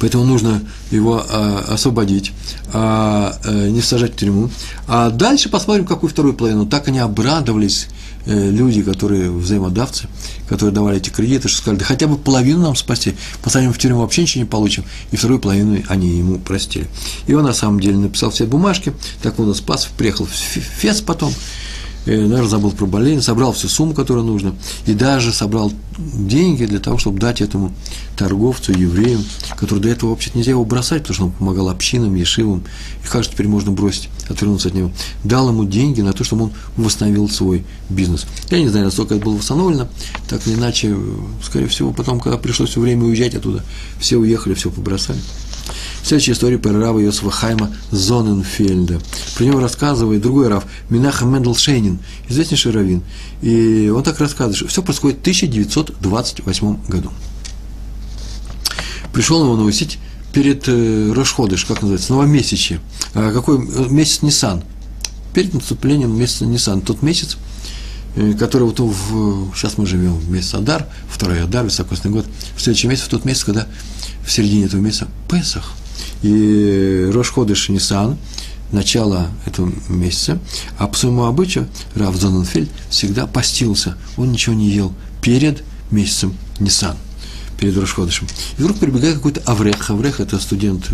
[0.01, 2.33] Поэтому нужно его а, освободить,
[2.73, 4.51] а, а, не сажать в тюрьму.
[4.87, 6.67] А дальше посмотрим, какую вторую половину.
[6.67, 7.89] Так они обрадовались
[8.27, 10.09] Э, люди, которые взаимодавцы,
[10.49, 14.01] которые давали эти кредиты, что сказали, да хотя бы половину нам спасти, посадим в тюрьму,
[14.01, 16.87] вообще ничего не получим, и вторую половину они ему простили.
[17.27, 21.35] И он на самом деле написал все бумажки, так он спас, приехал в Фес потом,
[22.07, 24.55] наверное, забыл про болезнь, собрал всю сумму, которую нужно,
[24.87, 27.73] и даже собрал деньги для того, чтобы дать этому
[28.17, 29.21] торговцу, еврею,
[29.57, 32.65] который до этого вообще нельзя его бросать, потому что он помогал общинам, ешивам,
[33.05, 34.91] и как же теперь можно бросить, отвернуться от него.
[35.23, 38.27] Дал ему деньги на то, чтобы он восстановил свой бизнес.
[38.51, 39.89] Я не знаю, насколько это было восстановлено,
[40.29, 40.97] так или иначе,
[41.43, 43.65] скорее всего, потом, когда пришлось время уезжать оттуда,
[43.99, 45.21] все уехали, все побросали.
[46.03, 49.01] Следующая история про Рава Йосифа Зоненфельда.
[49.37, 51.99] Про него рассказывает другой Рав, Минаха Менделшейнин,
[52.29, 53.03] известнейший раввин.
[53.41, 57.11] И он так рассказывает, что все происходит в 1928 году.
[59.15, 59.99] Пришел его навестить
[60.35, 62.81] перед э, Рошходыш, как называется, новомесячье.
[63.15, 64.63] А какой э, месяц Нисан?
[65.33, 66.81] Перед наступлением месяца Нисан.
[66.81, 67.39] Тот месяц,
[68.17, 72.61] э, который вот в, сейчас мы живем в месяц Адар, второй Адар, высокосный год, в
[72.61, 73.69] следующем месяце, в тот месяц, когда
[74.25, 75.73] в середине этого месяца Песах–
[76.25, 78.17] и Рошходыш Нисан,
[78.73, 80.39] начало этого месяца,
[80.79, 86.97] а по своему обычаю Рав Зоненфельд всегда постился, он ничего не ел перед месяцем Нисан,
[87.61, 88.27] перед Рошходышем.
[88.59, 90.89] И вдруг прибегает какой-то Аврех, Аврех– это студент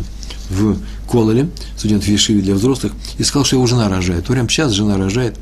[0.51, 0.79] в
[1.09, 4.25] Кололе, студент в Ешиве для взрослых, и сказал, что его жена рожает.
[4.27, 5.39] Прямо сейчас жена рожает.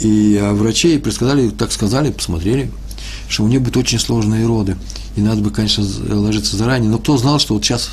[0.00, 2.70] И а врачи предсказали, так сказали, посмотрели,
[3.30, 4.76] что у нее будут очень сложные роды.
[5.16, 6.90] И надо бы, конечно, ложиться заранее.
[6.90, 7.90] Но кто знал, что вот сейчас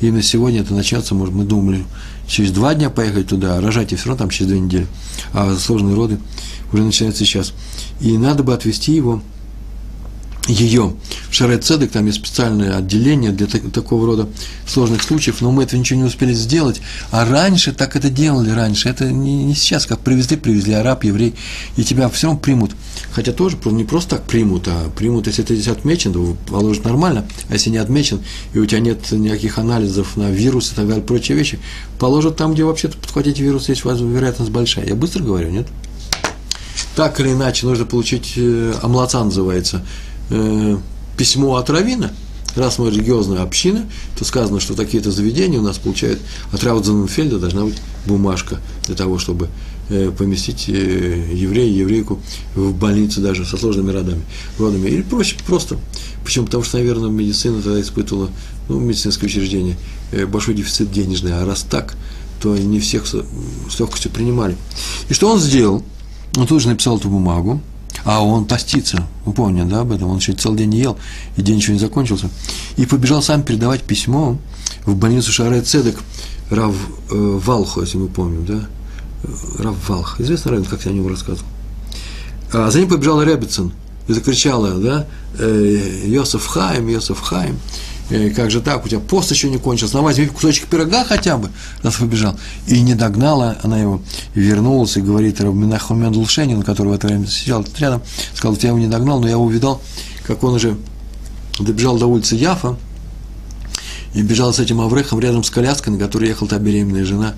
[0.00, 1.84] именно сегодня это начнется, может, мы думали,
[2.26, 4.86] через два дня поехать туда, а рожать и все равно там через две недели.
[5.32, 6.18] А сложные роды
[6.72, 7.52] уже начинаются сейчас.
[8.00, 9.22] И надо бы отвести его
[10.46, 10.94] ее
[11.30, 14.28] в Шарет Цедек, там есть специальное отделение для так, такого рода
[14.66, 16.80] сложных случаев, но мы этого ничего не успели сделать.
[17.10, 18.88] А раньше так это делали раньше.
[18.88, 21.34] Это не, не сейчас, как привезли, привезли араб, еврей,
[21.76, 22.72] и тебя все равно примут.
[23.12, 27.24] Хотя тоже не просто так примут, а примут, если ты здесь отмечен, то положат нормально,
[27.48, 28.20] а если не отмечен,
[28.52, 31.58] и у тебя нет никаких анализов на вирус и так далее, прочие вещи,
[31.98, 34.86] положат там, где вообще-то подхватить вирус есть вероятность большая.
[34.86, 35.66] Я быстро говорю, нет?
[36.96, 39.84] Так или иначе, нужно получить, э, омлаца называется,
[40.30, 40.76] э,
[41.16, 42.12] письмо от Равина,
[42.56, 46.20] раз мы религиозная община, то сказано, что такие-то заведения у нас получают
[46.52, 49.48] от Раудзенфельда должна быть бумажка для того, чтобы
[49.88, 50.72] э, поместить э,
[51.32, 52.20] еврея, еврейку
[52.54, 54.22] в больницу даже со сложными родами,
[54.58, 54.88] родами.
[54.88, 55.78] Или проще, просто.
[56.24, 56.46] Почему?
[56.46, 58.30] Потому что, наверное, медицина тогда испытывала,
[58.68, 59.76] ну, медицинское учреждение,
[60.12, 61.32] э, большой дефицит денежный.
[61.32, 61.96] А раз так,
[62.40, 63.14] то не всех с
[63.78, 64.56] легкостью принимали.
[65.08, 65.82] И что он сделал?
[66.36, 67.60] Он тут же написал эту бумагу,
[68.04, 70.98] а он тостится, вы помните, да, об этом, он еще целый день не ел,
[71.36, 72.28] и день еще не закончился,
[72.76, 74.36] и побежал сам передавать письмо
[74.84, 75.98] в больницу Шаре Цедек
[76.50, 76.74] Рав
[77.10, 78.68] э, Валху, если мы помним, да,
[79.58, 81.48] Рав Валх, известный равен, как я о нем рассказывал.
[82.52, 83.72] А за ним побежал Ребетсон
[84.06, 85.06] и закричала, да,
[85.38, 87.58] э, Йосеф Хайм, Йосеф Хайм,
[88.08, 91.50] как же так, у тебя пост еще не кончился, на возьми кусочек пирога хотя бы,
[91.82, 92.36] раз побежал.
[92.66, 94.02] И не догнала она его,
[94.34, 98.02] вернулась и говорит Рабминаху Мендлшенин, который в это время сидел рядом,
[98.34, 99.80] сказал, я его не догнал, но я его увидал,
[100.26, 100.76] как он уже
[101.58, 102.76] добежал до улицы Яфа,
[104.12, 107.34] и бежал с этим Аврехом рядом с коляской, на которой ехала та беременная жена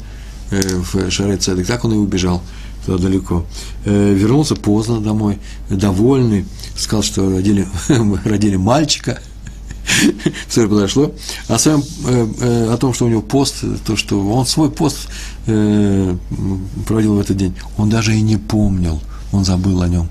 [0.51, 1.67] э, в Шаре Цедек.
[1.67, 2.43] Так он и убежал
[2.85, 3.47] туда далеко.
[3.85, 5.39] Э, вернулся поздно домой,
[5.71, 6.45] довольный,
[6.77, 7.67] сказал, что родили,
[8.25, 9.21] родили мальчика–
[10.49, 11.13] все подошло.
[11.49, 15.09] О, своем, э, э, о том, что у него пост, то, что он свой пост
[15.47, 16.17] э,
[16.87, 19.01] проводил в этот день, он даже и не помнил,
[19.33, 20.09] он забыл о нем.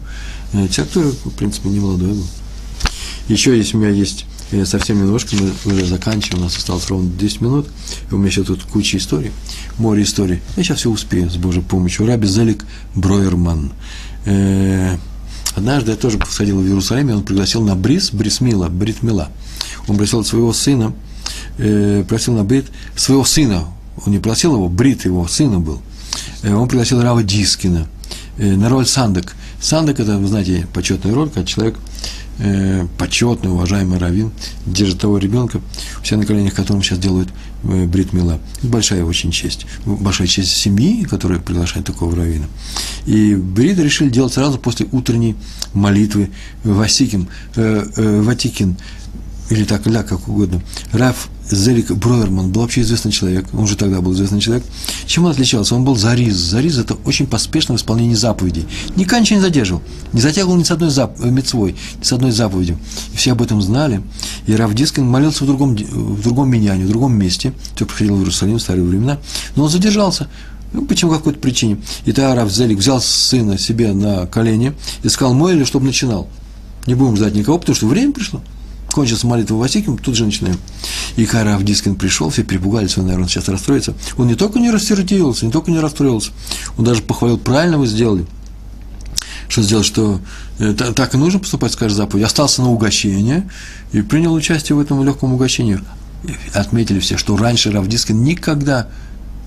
[0.52, 2.28] Человек, который, в принципе, не молодой был.
[3.28, 4.26] Еще есть у меня есть
[4.64, 7.68] совсем немножко, мы уже заканчиваем, у нас осталось ровно 10 минут,
[8.12, 9.32] у меня еще тут куча историй,
[9.78, 10.42] море историй.
[10.56, 12.06] Я сейчас все успею с Божьей помощью.
[12.06, 12.64] Раби Зелик
[12.94, 13.74] Бройерман.
[15.56, 19.30] Однажды я тоже сходил в Иерусалиме, он пригласил на Брис, Брисмила, Бритмила.
[19.88, 20.94] Он просил своего сына,
[21.58, 23.66] э, просил на Брит своего сына,
[24.06, 25.82] он не просил его, Брит его сына был.
[26.44, 27.88] Э, он пригласил Рава Дискина
[28.38, 29.36] э, на роль Сандек.
[29.62, 31.78] Сандек– это, вы знаете, почетная роль, когда человек
[32.40, 34.32] э, почетный, уважаемый раввин,
[34.66, 35.62] держит того ребенка,
[36.04, 37.30] все на коленях которым сейчас делают
[37.64, 38.40] э, брит мила.
[38.62, 39.66] Большая очень честь.
[39.86, 42.48] Большая честь семьи, которая приглашает такого раввина.
[43.06, 45.36] И брит решили делать сразу после утренней
[45.74, 46.30] молитвы
[46.64, 48.76] Васикин, э, Ватикин,
[49.50, 50.62] или так, ля, как угодно.
[50.92, 54.64] Раф Зелик Бройерман был вообще известный человек, он уже тогда был известный человек.
[55.06, 55.76] Чем он отличался?
[55.76, 56.36] Он был зариз.
[56.36, 58.66] Зариз– это очень поспешное исполнение заповедей.
[58.96, 59.84] Никогда ничего не задерживал,
[60.14, 61.20] не затягивал ни с одной зап...
[61.22, 62.80] Э, мецвой, ни с одной заповедью.
[63.14, 64.02] И все об этом знали.
[64.48, 67.54] И Раф Дискин молился в другом, в другом меняне, в другом месте.
[67.76, 69.20] Все приходил в Иерусалим в старые времена.
[69.56, 70.28] Но он задержался.
[70.74, 71.78] Ну, почему какой-то причине.
[72.06, 74.74] И тогда Раф Зелик взял сына себе на колени
[75.04, 76.28] и сказал, мой или чтобы начинал.
[76.88, 78.42] Не будем ждать никого, потому что время пришло
[78.96, 80.58] кончился молитва Васиким, тут же начинаем.
[81.18, 83.94] И когда Авдискин пришел, все перепугались, он, наверное, сейчас расстроится.
[84.18, 86.32] Он не только не рассердился, не только не расстроился,
[86.78, 88.26] он даже похвалил, правильно вы сделали.
[89.50, 90.22] Что сделал, что
[90.60, 92.26] э, так и нужно поступать, скажет заповедь.
[92.26, 93.50] Остался на угощение
[93.92, 95.80] и принял участие в этом легком угощении.
[96.54, 98.88] Отметили все, что раньше Равдискин никогда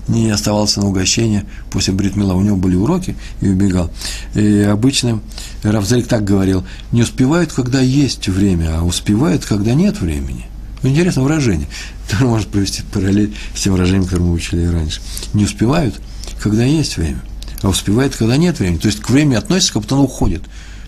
[0.09, 2.33] не оставался на угощение после бритмила.
[2.33, 3.91] У него были уроки и убегал.
[4.35, 5.21] И обычно
[5.63, 10.47] Равзелик так говорил, не успевают, когда есть время, а успевают, когда нет времени.
[10.83, 11.67] Интересное выражение,
[12.09, 15.01] которое может провести параллель с тем выражением, которое мы учили раньше.
[15.33, 15.99] Не успевают,
[16.41, 17.21] когда есть время,
[17.61, 18.77] а успевают, когда нет времени.
[18.77, 20.41] То есть к времени относится, как будто оно уходит.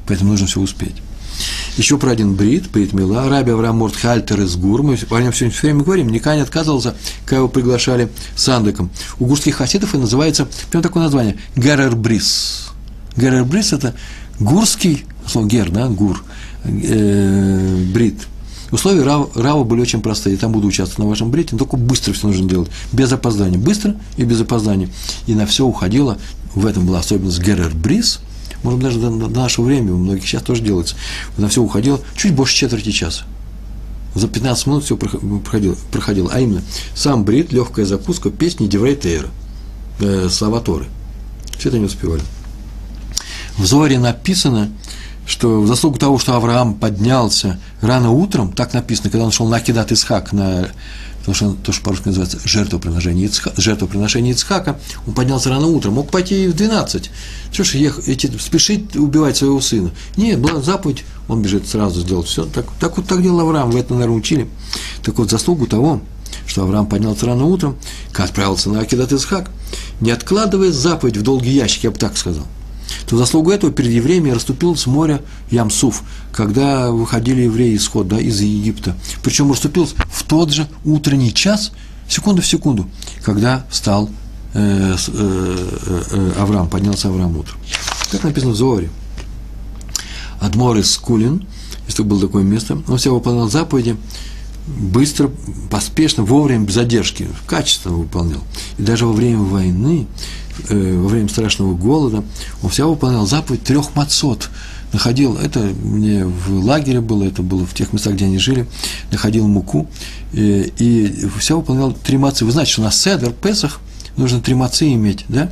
[0.08, 0.96] Поэтому нужно все успеть.
[1.78, 5.50] Еще про один брит, брит Мила, Раби Авраам Мортхальтер из Гур, мы о нем все
[5.50, 8.90] время говорим, никогда не отказывался, когда его приглашали сандыком.
[9.20, 12.72] У гурских хасидов это называется, прям такое название, Герер Брис.
[13.16, 13.96] Герер Брис– это
[14.40, 16.24] гурский, слово гер, да, гур,
[16.66, 18.28] э, брит.
[18.72, 20.36] Условия Рава, Рава были очень простые.
[20.36, 22.72] Я там буду участвовать на вашем брите, но только быстро все нужно делать.
[22.94, 23.58] Без опоздания.
[23.58, 24.88] Быстро и без опоздания.
[25.28, 26.18] И на все уходило.
[26.56, 28.22] В этом была особенность Герер Брис–
[28.64, 30.96] может даже до, до нашего времени, у многих сейчас тоже делается,
[31.38, 33.24] на все уходило чуть больше четверти часа.
[34.14, 36.30] За 15 минут все проходило, проходило.
[36.34, 36.62] А именно,
[36.94, 39.30] сам брит, легкая закуска, песни Деврей Тейра,
[40.00, 40.86] э, слова Торы.
[41.58, 42.22] Все это не успевали.
[43.58, 44.70] В Зоре написано,
[45.26, 49.60] что в заслугу того, что Авраам поднялся рано утром, так написано, когда он шел на
[49.60, 50.70] Кидат Исхак, на
[51.20, 56.10] потому что он тоже по-русски называется жертвоприношение, Ицха, жертвоприношение Ицхака, он поднялся рано утром, мог
[56.10, 57.12] пойти и в 12.
[57.52, 59.92] Что ж, ехать, идти, спешить убивать своего сына?
[60.18, 62.46] Нет, была заповедь, он бежит сразу сделать все.
[62.46, 64.50] Так, так вот так делал Авраам, вы это, наверное, учили.
[65.04, 66.02] Так вот, заслугу того,
[66.48, 67.78] что Авраам поднялся рано утром,
[68.18, 69.52] отправился на Акидат Ицхак,
[70.00, 72.48] не откладывая заповедь в долгий ящик, я бы так сказал–
[73.08, 78.96] то заслугу этого перед евреями расступился море Ямсуф, когда выходили евреи исход да, из Египта.
[79.24, 81.72] Причем расступился в тот же утренний час,
[82.08, 82.88] секунду в секунду,
[83.24, 84.10] когда встал
[84.54, 87.58] э, э, э, э Авраам, поднялся Авраам утром.
[88.12, 88.90] Как написано в Зоре.
[90.40, 91.46] Адмор из Кулин,
[91.88, 93.96] если было такое место, он все выполнял заповеди,
[94.68, 95.30] быстро,
[95.70, 98.42] поспешно, вовремя, без задержки, качественно выполнял.
[98.78, 100.08] И даже во время войны
[100.70, 102.24] во время страшного голода,
[102.62, 104.50] он вся выполнял заповедь трех мацот.
[104.94, 108.68] Находил, это мне в лагере было, это было в тех местах, где они жили,
[109.10, 109.88] находил муку
[110.34, 112.44] и, э, и вся выполнял три мацы.
[112.44, 113.80] Вы знаете, что на Седер, Песах,
[114.18, 115.50] нужно три мацы иметь, да?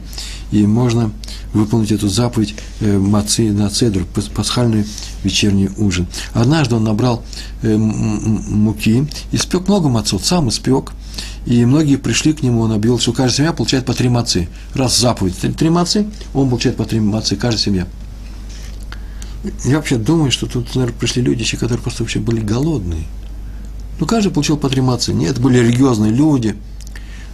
[0.51, 1.11] И можно
[1.53, 4.85] выполнить эту заповедь э, мацы на Седер, пасхальный
[5.23, 6.07] вечерний ужин.
[6.33, 7.23] Однажды он набрал
[7.61, 10.91] э, муки, испек много мацот, сам испек,
[11.45, 14.47] и многие пришли к нему, он объявил, что каждая семья получает по три мацы.
[14.73, 17.87] Раз заповедь три мацы, он получает по три мацы, каждая семья.
[19.63, 23.03] Я вообще думаю, что тут, наверное, пришли люди, которые просто вообще были голодные.
[23.99, 25.13] Ну, каждый получил по три мацы.
[25.13, 26.55] Нет, были религиозные люди,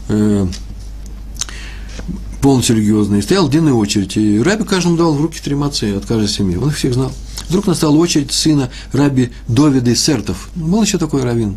[0.08, 0.48] э,
[2.46, 3.24] полностью религиозные.
[3.24, 6.56] Стоял длинная очередь, и Раби каждому давал в руки три мацы от каждой семьи.
[6.58, 7.12] Он их всех знал.
[7.50, 10.50] Вдруг настала очередь сына Раби Довида из Сертов.
[10.54, 11.56] Был еще такой раввин.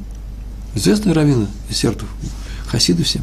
[0.74, 2.08] Известный раввин из Сертов
[2.68, 3.20] хасиды все.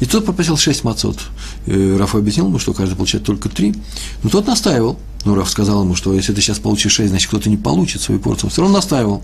[0.00, 1.18] И тот попросил шесть мацот.
[1.66, 3.74] Раф объяснил ему, что каждый получает только три.
[4.22, 4.98] Но тот настаивал.
[5.26, 8.20] Но Раф сказал ему, что если ты сейчас получишь шесть, значит, кто-то не получит свою
[8.20, 8.48] порцию.
[8.48, 9.22] Все равно настаивал.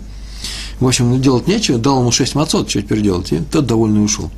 [0.79, 3.31] В общем, ну, делать нечего, дал ему шесть мацот, что теперь делать?
[3.31, 4.29] И тот довольный ушел.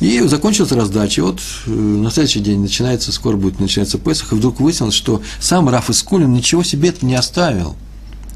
[0.00, 1.24] И закончилась раздача.
[1.24, 5.68] Вот э, на следующий день начинается, скоро будет начинаться Песах, и вдруг выяснилось, что сам
[5.68, 7.74] Раф Искулин ничего себе это не оставил.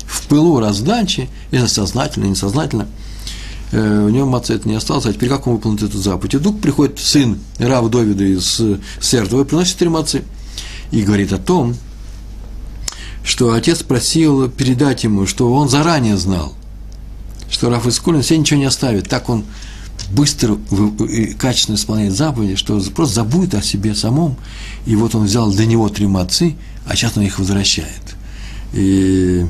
[0.07, 2.89] В пылу раздачи, если сознательно, несознательно,
[3.71, 6.35] э, у него мацет не осталось, а теперь как он выполнит эту заповедь?
[6.35, 8.61] И вдруг приходит сын Рав Довида из
[9.01, 10.23] Сертова и приносит три мацы
[10.91, 11.77] и говорит о том,
[13.25, 16.55] что отец просил передать ему, что он заранее знал,
[17.49, 19.09] что Раф Искулин себе ничего не оставит.
[19.09, 19.45] Так он
[20.11, 20.59] быстро
[21.09, 24.37] и качественно исполняет заповеди, что просто забудет о себе самом.
[24.87, 26.55] И вот он взял для него три мацы,
[26.87, 28.17] а сейчас он их возвращает.
[28.73, 29.47] И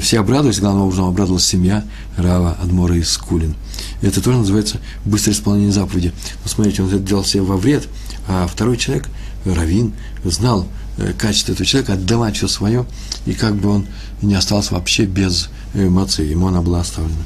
[0.00, 1.82] все обрадовались, главным образом обрадовалась семья
[2.16, 3.54] Рава Адмора из Скулин.
[4.02, 6.12] Это тоже называется быстрое исполнение заповеди.
[6.44, 7.88] Но смотрите, он это делал себе во вред,
[8.28, 9.08] а второй человек,
[9.44, 9.94] Равин,
[10.24, 10.66] знал
[10.98, 12.84] э, качество этого человека, отдавать все свое,
[13.24, 13.86] и как бы он
[14.20, 17.22] не остался вообще без эмоций, ему она была оставлена.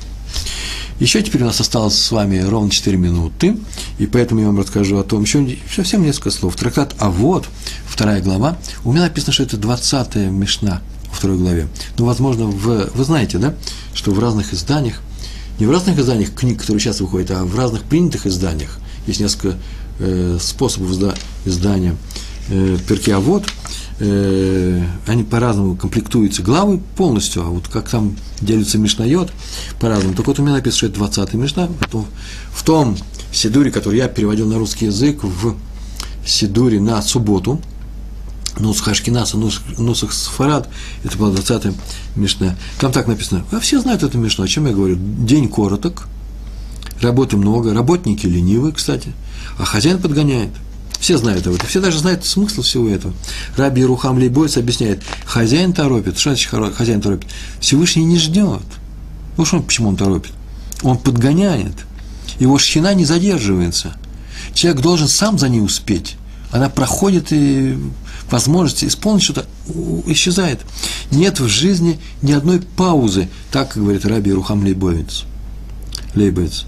[1.00, 3.56] Еще теперь у нас осталось с вами ровно 4 минуты,
[3.98, 6.56] и поэтому я вам расскажу о том, еще совсем несколько слов.
[6.56, 7.46] Трактат «А вот»,
[7.86, 11.68] вторая глава, у меня написано, что это 20-я Мишна во второй главе.
[11.98, 13.54] Ну, возможно, в, вы знаете, да,
[13.94, 15.00] что в разных изданиях,
[15.58, 19.56] не в разных изданиях книг, которые сейчас выходят, а в разных принятых изданиях, есть несколько
[19.98, 21.96] э, способов издания
[22.48, 23.44] э, перки «А вот»,
[24.02, 26.42] э, они по-разному комплектуются.
[26.42, 29.32] Главы полностью, а вот как там делится Мишнайот,
[29.80, 30.14] по-разному.
[30.14, 32.06] Так вот у меня написано, что это 20-й Мишна, потом
[32.52, 32.96] в том
[33.32, 35.56] Сидуре, который я переводил на русский язык, в
[36.26, 37.60] Сидуре на субботу,
[38.58, 40.68] Нусах Ашкинаса, Нусах Сфарад,
[41.04, 41.72] это была 20-я
[42.16, 42.56] Мишна.
[42.80, 46.08] Там так написано, а все знают эту Мишну, о чем я говорю, день короток,
[47.00, 49.12] работы много, работники ленивые, кстати,
[49.58, 50.50] а хозяин подгоняет–
[51.02, 53.12] все знают об этом, все даже знают смысл всего этого.
[53.56, 56.16] Раби Рухам Лейбойц объясняет, хозяин торопит.
[56.16, 57.28] Что значит хозяин торопит?
[57.58, 58.62] Всевышний не ждет.
[59.36, 60.30] Ну что, почему он торопит?
[60.82, 61.74] Он подгоняет.
[62.38, 63.96] Его шхина не задерживается.
[64.54, 66.14] Человек должен сам за ней успеть.
[66.52, 67.76] Она проходит и
[68.30, 69.44] возможность исполнить что-то
[70.06, 70.60] исчезает.
[71.10, 75.24] Нет в жизни ни одной паузы, так говорит Раби Рухам Лейбовец.
[76.14, 76.64] Лейбовец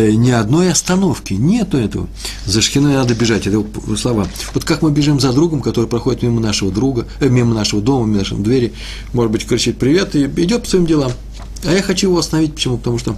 [0.00, 2.08] ни одной остановки, нету этого.
[2.46, 3.64] За шхиной надо бежать, это
[3.96, 4.26] слова.
[4.54, 8.06] Вот как мы бежим за другом, который проходит мимо нашего друга, э, мимо нашего дома,
[8.06, 8.72] мимо нашей двери,
[9.12, 11.12] может быть, кричит привет и идет по своим делам.
[11.64, 12.78] А я хочу его остановить, почему?
[12.78, 13.16] Потому что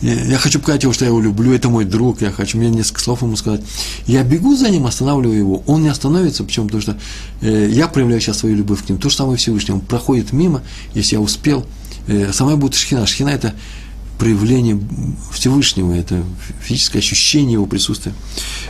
[0.00, 3.00] я хочу показать его, что я его люблю, это мой друг, я хочу, мне несколько
[3.00, 3.62] слов ему сказать.
[4.06, 6.66] Я бегу за ним, останавливаю его, он не остановится, почему?
[6.66, 6.98] Потому что
[7.40, 9.00] э, я проявляю сейчас свою любовь к нему.
[9.00, 10.62] То же самое Всевышний, он проходит мимо,
[10.94, 11.66] если я успел.
[12.06, 13.06] Э, сама будет шхина.
[13.06, 13.54] Шхина– это
[14.18, 14.80] проявление
[15.32, 16.22] Всевышнего, это
[16.60, 18.12] физическое ощущение его присутствия.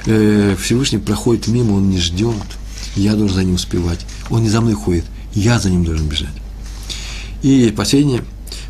[0.07, 2.35] Э, Всевышний проходит мимо, он не ждет,
[2.97, 4.01] я должен за ним успевать.
[4.31, 6.35] Он не за мной ходит, я за ним должен бежать.
[7.43, 8.23] И последнее,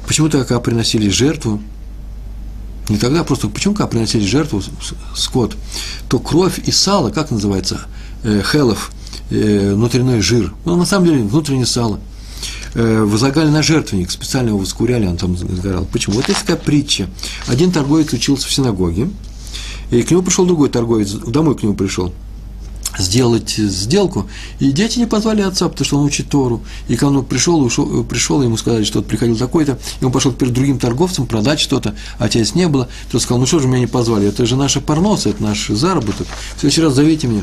[0.07, 1.61] почему-то, когда приносили жертву,
[2.89, 4.63] не тогда, просто почему, когда приносили жертву
[5.15, 5.57] скот,
[6.09, 7.81] то кровь и сало, как называется,
[8.23, 8.93] э, хелов,
[9.31, 11.99] э, внутренний жир, ну, на самом деле, внутреннее сало–
[12.79, 15.87] возлагали на жертвенник, специально его воскуряли, он там сгорал.
[15.93, 16.17] Почему?
[16.17, 17.09] Вот есть такая притча.
[17.47, 19.11] Один торговец учился в синагоге,
[19.91, 22.13] и к нему пришел другой торговец, домой к нему пришел–
[22.97, 24.29] сделать сделку,
[24.59, 26.63] и дети не позвали отца, потому что он учит Тору.
[26.89, 30.53] И когда он пришел, ушел, пришел, ему сказали, что приходил такой-то, и он пошел перед
[30.53, 33.87] другим торговцем продать что-то, а отец не было, тот сказал, ну что же меня не
[33.87, 36.27] позвали, это же наша парноса, это наш заработок,
[36.57, 37.43] в следующий раз зовите меня.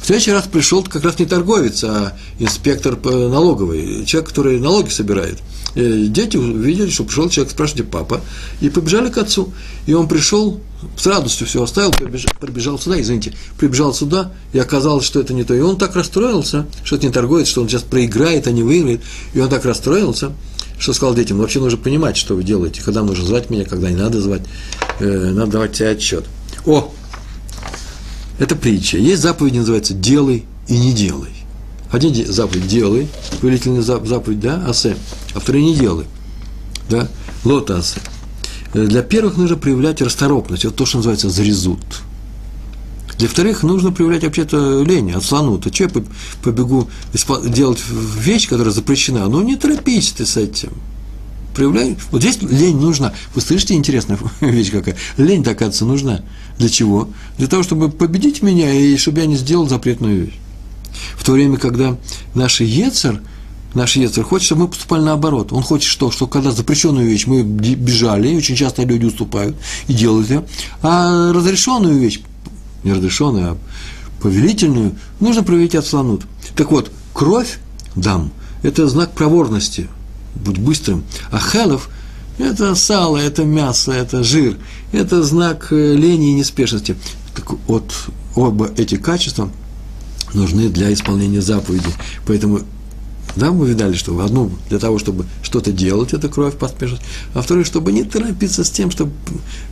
[0.00, 5.38] В следующий раз пришел как раз не торговец, а инспектор налоговый, человек, который налоги собирает.
[5.74, 8.20] И дети увидели, что пришел человек, спрашивайте, папа,
[8.60, 9.52] и побежали к отцу.
[9.86, 10.60] И он пришел,
[10.96, 15.44] с радостью все оставил, прибежал, прибежал сюда, извините, прибежал сюда, и оказалось, что это не
[15.44, 15.54] то.
[15.54, 19.00] И он так расстроился, что это не торговец, что он сейчас проиграет, а не выиграет.
[19.32, 20.32] И он так расстроился,
[20.78, 23.90] что сказал детям, ну, вообще нужно понимать, что вы делаете, когда нужно звать меня, когда
[23.90, 24.42] не надо звать,
[24.98, 26.24] э, надо давать себе отчет.
[26.66, 26.92] О,
[28.38, 28.96] это притча.
[28.96, 31.39] Есть заповедь, называется «делай и не делай».
[31.90, 33.08] Один заповедь «делай»,
[33.40, 34.96] повелительная заповедь, да, «асе»,
[35.34, 36.06] а второй «не делай»,
[36.88, 37.08] да,
[37.44, 38.00] «лота асе».
[38.74, 41.80] Э, для первых нужно проявлять расторопность, это то, что называется зарезут.
[43.18, 45.66] Для вторых нужно проявлять вообще-то лень, отслонут.
[45.66, 45.90] А что я
[46.42, 46.88] побегу
[47.44, 47.78] делать
[48.16, 49.28] вещь, которая запрещена?
[49.28, 50.72] Ну, не торопись ты с этим.
[51.54, 51.98] Проявляй.
[52.12, 53.12] Вот здесь лень нужна.
[53.34, 54.96] Вы слышите, интересная вещь какая?
[55.18, 56.22] Лень, оказывается, нужна.
[56.56, 57.10] Для чего?
[57.36, 60.38] Для того, чтобы победить меня и чтобы я не сделал запретную вещь.
[61.16, 61.96] В то время, когда
[62.34, 63.20] наш Ецер–
[63.74, 65.52] Наш Ецер хочет, чтобы мы поступали наоборот.
[65.52, 69.94] Он хочет, что, что когда запрещенную вещь мы бежали, и очень часто люди уступают и
[69.94, 70.44] делают ее,
[70.82, 72.20] а разрешенную вещь,
[72.82, 73.58] не разрешенную, а
[74.20, 76.22] повелительную, нужно проявить отслонут.
[76.56, 77.58] Так вот, кровь,
[77.94, 78.32] дам,
[78.62, 79.86] это знак проворности,
[80.34, 81.04] будь быстрым.
[81.30, 81.90] А хелов–
[82.38, 84.56] это сало, это мясо, это жир,
[84.90, 86.96] это знак э, лени и неспешности.
[87.36, 87.92] Так вот,
[88.34, 89.48] оба эти качества
[90.34, 91.88] нужны для исполнения заповеди.
[92.26, 92.60] Поэтому
[93.36, 97.02] Да, мы видали, что одну для того, чтобы что-то делать, это кровь поспешность,
[97.32, 99.12] а второе, чтобы не торопиться с тем, чтобы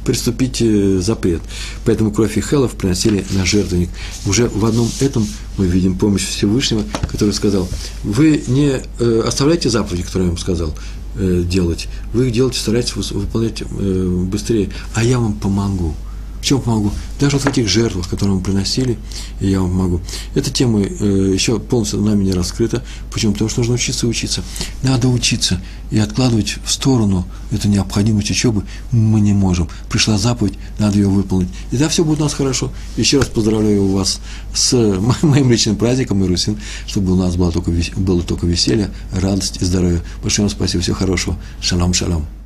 [0.04, 1.40] приступить э, запрет.
[1.84, 3.90] Поэтому кровь и хелов приносили на жертвенник.
[4.26, 7.68] Уже в одном этом мы видим помощь Всевышнего, который сказал,
[8.04, 10.72] вы не э, оставляйте заповеди, которые я вам сказал,
[11.16, 15.94] э, делать, вы их делаете, старайтесь выполнять быстрее, а я вам помогу.
[16.40, 16.92] В чем помогу?
[17.20, 18.98] Даже вот в этих жертвах, которые мы приносили,
[19.40, 20.00] я вам помогу.
[20.34, 22.82] Эта тема э, еще полностью нами не раскрыта.
[23.12, 23.32] Почему?
[23.32, 24.42] Потому что нужно учиться и учиться.
[24.82, 25.60] Надо учиться
[25.90, 29.68] и откладывать в сторону эту необходимость учебы мы не можем.
[29.88, 31.48] Пришла заповедь, надо ее выполнить.
[31.70, 32.70] И да, все будет у нас хорошо.
[32.96, 34.20] Еще раз поздравляю вас
[34.54, 34.72] с
[35.22, 40.02] моим личным праздником, Ирусин, чтобы у нас было только, было только веселье, радость и здоровье.
[40.22, 41.36] Большое вам спасибо, всего хорошего.
[41.60, 42.37] Шалом, шалом.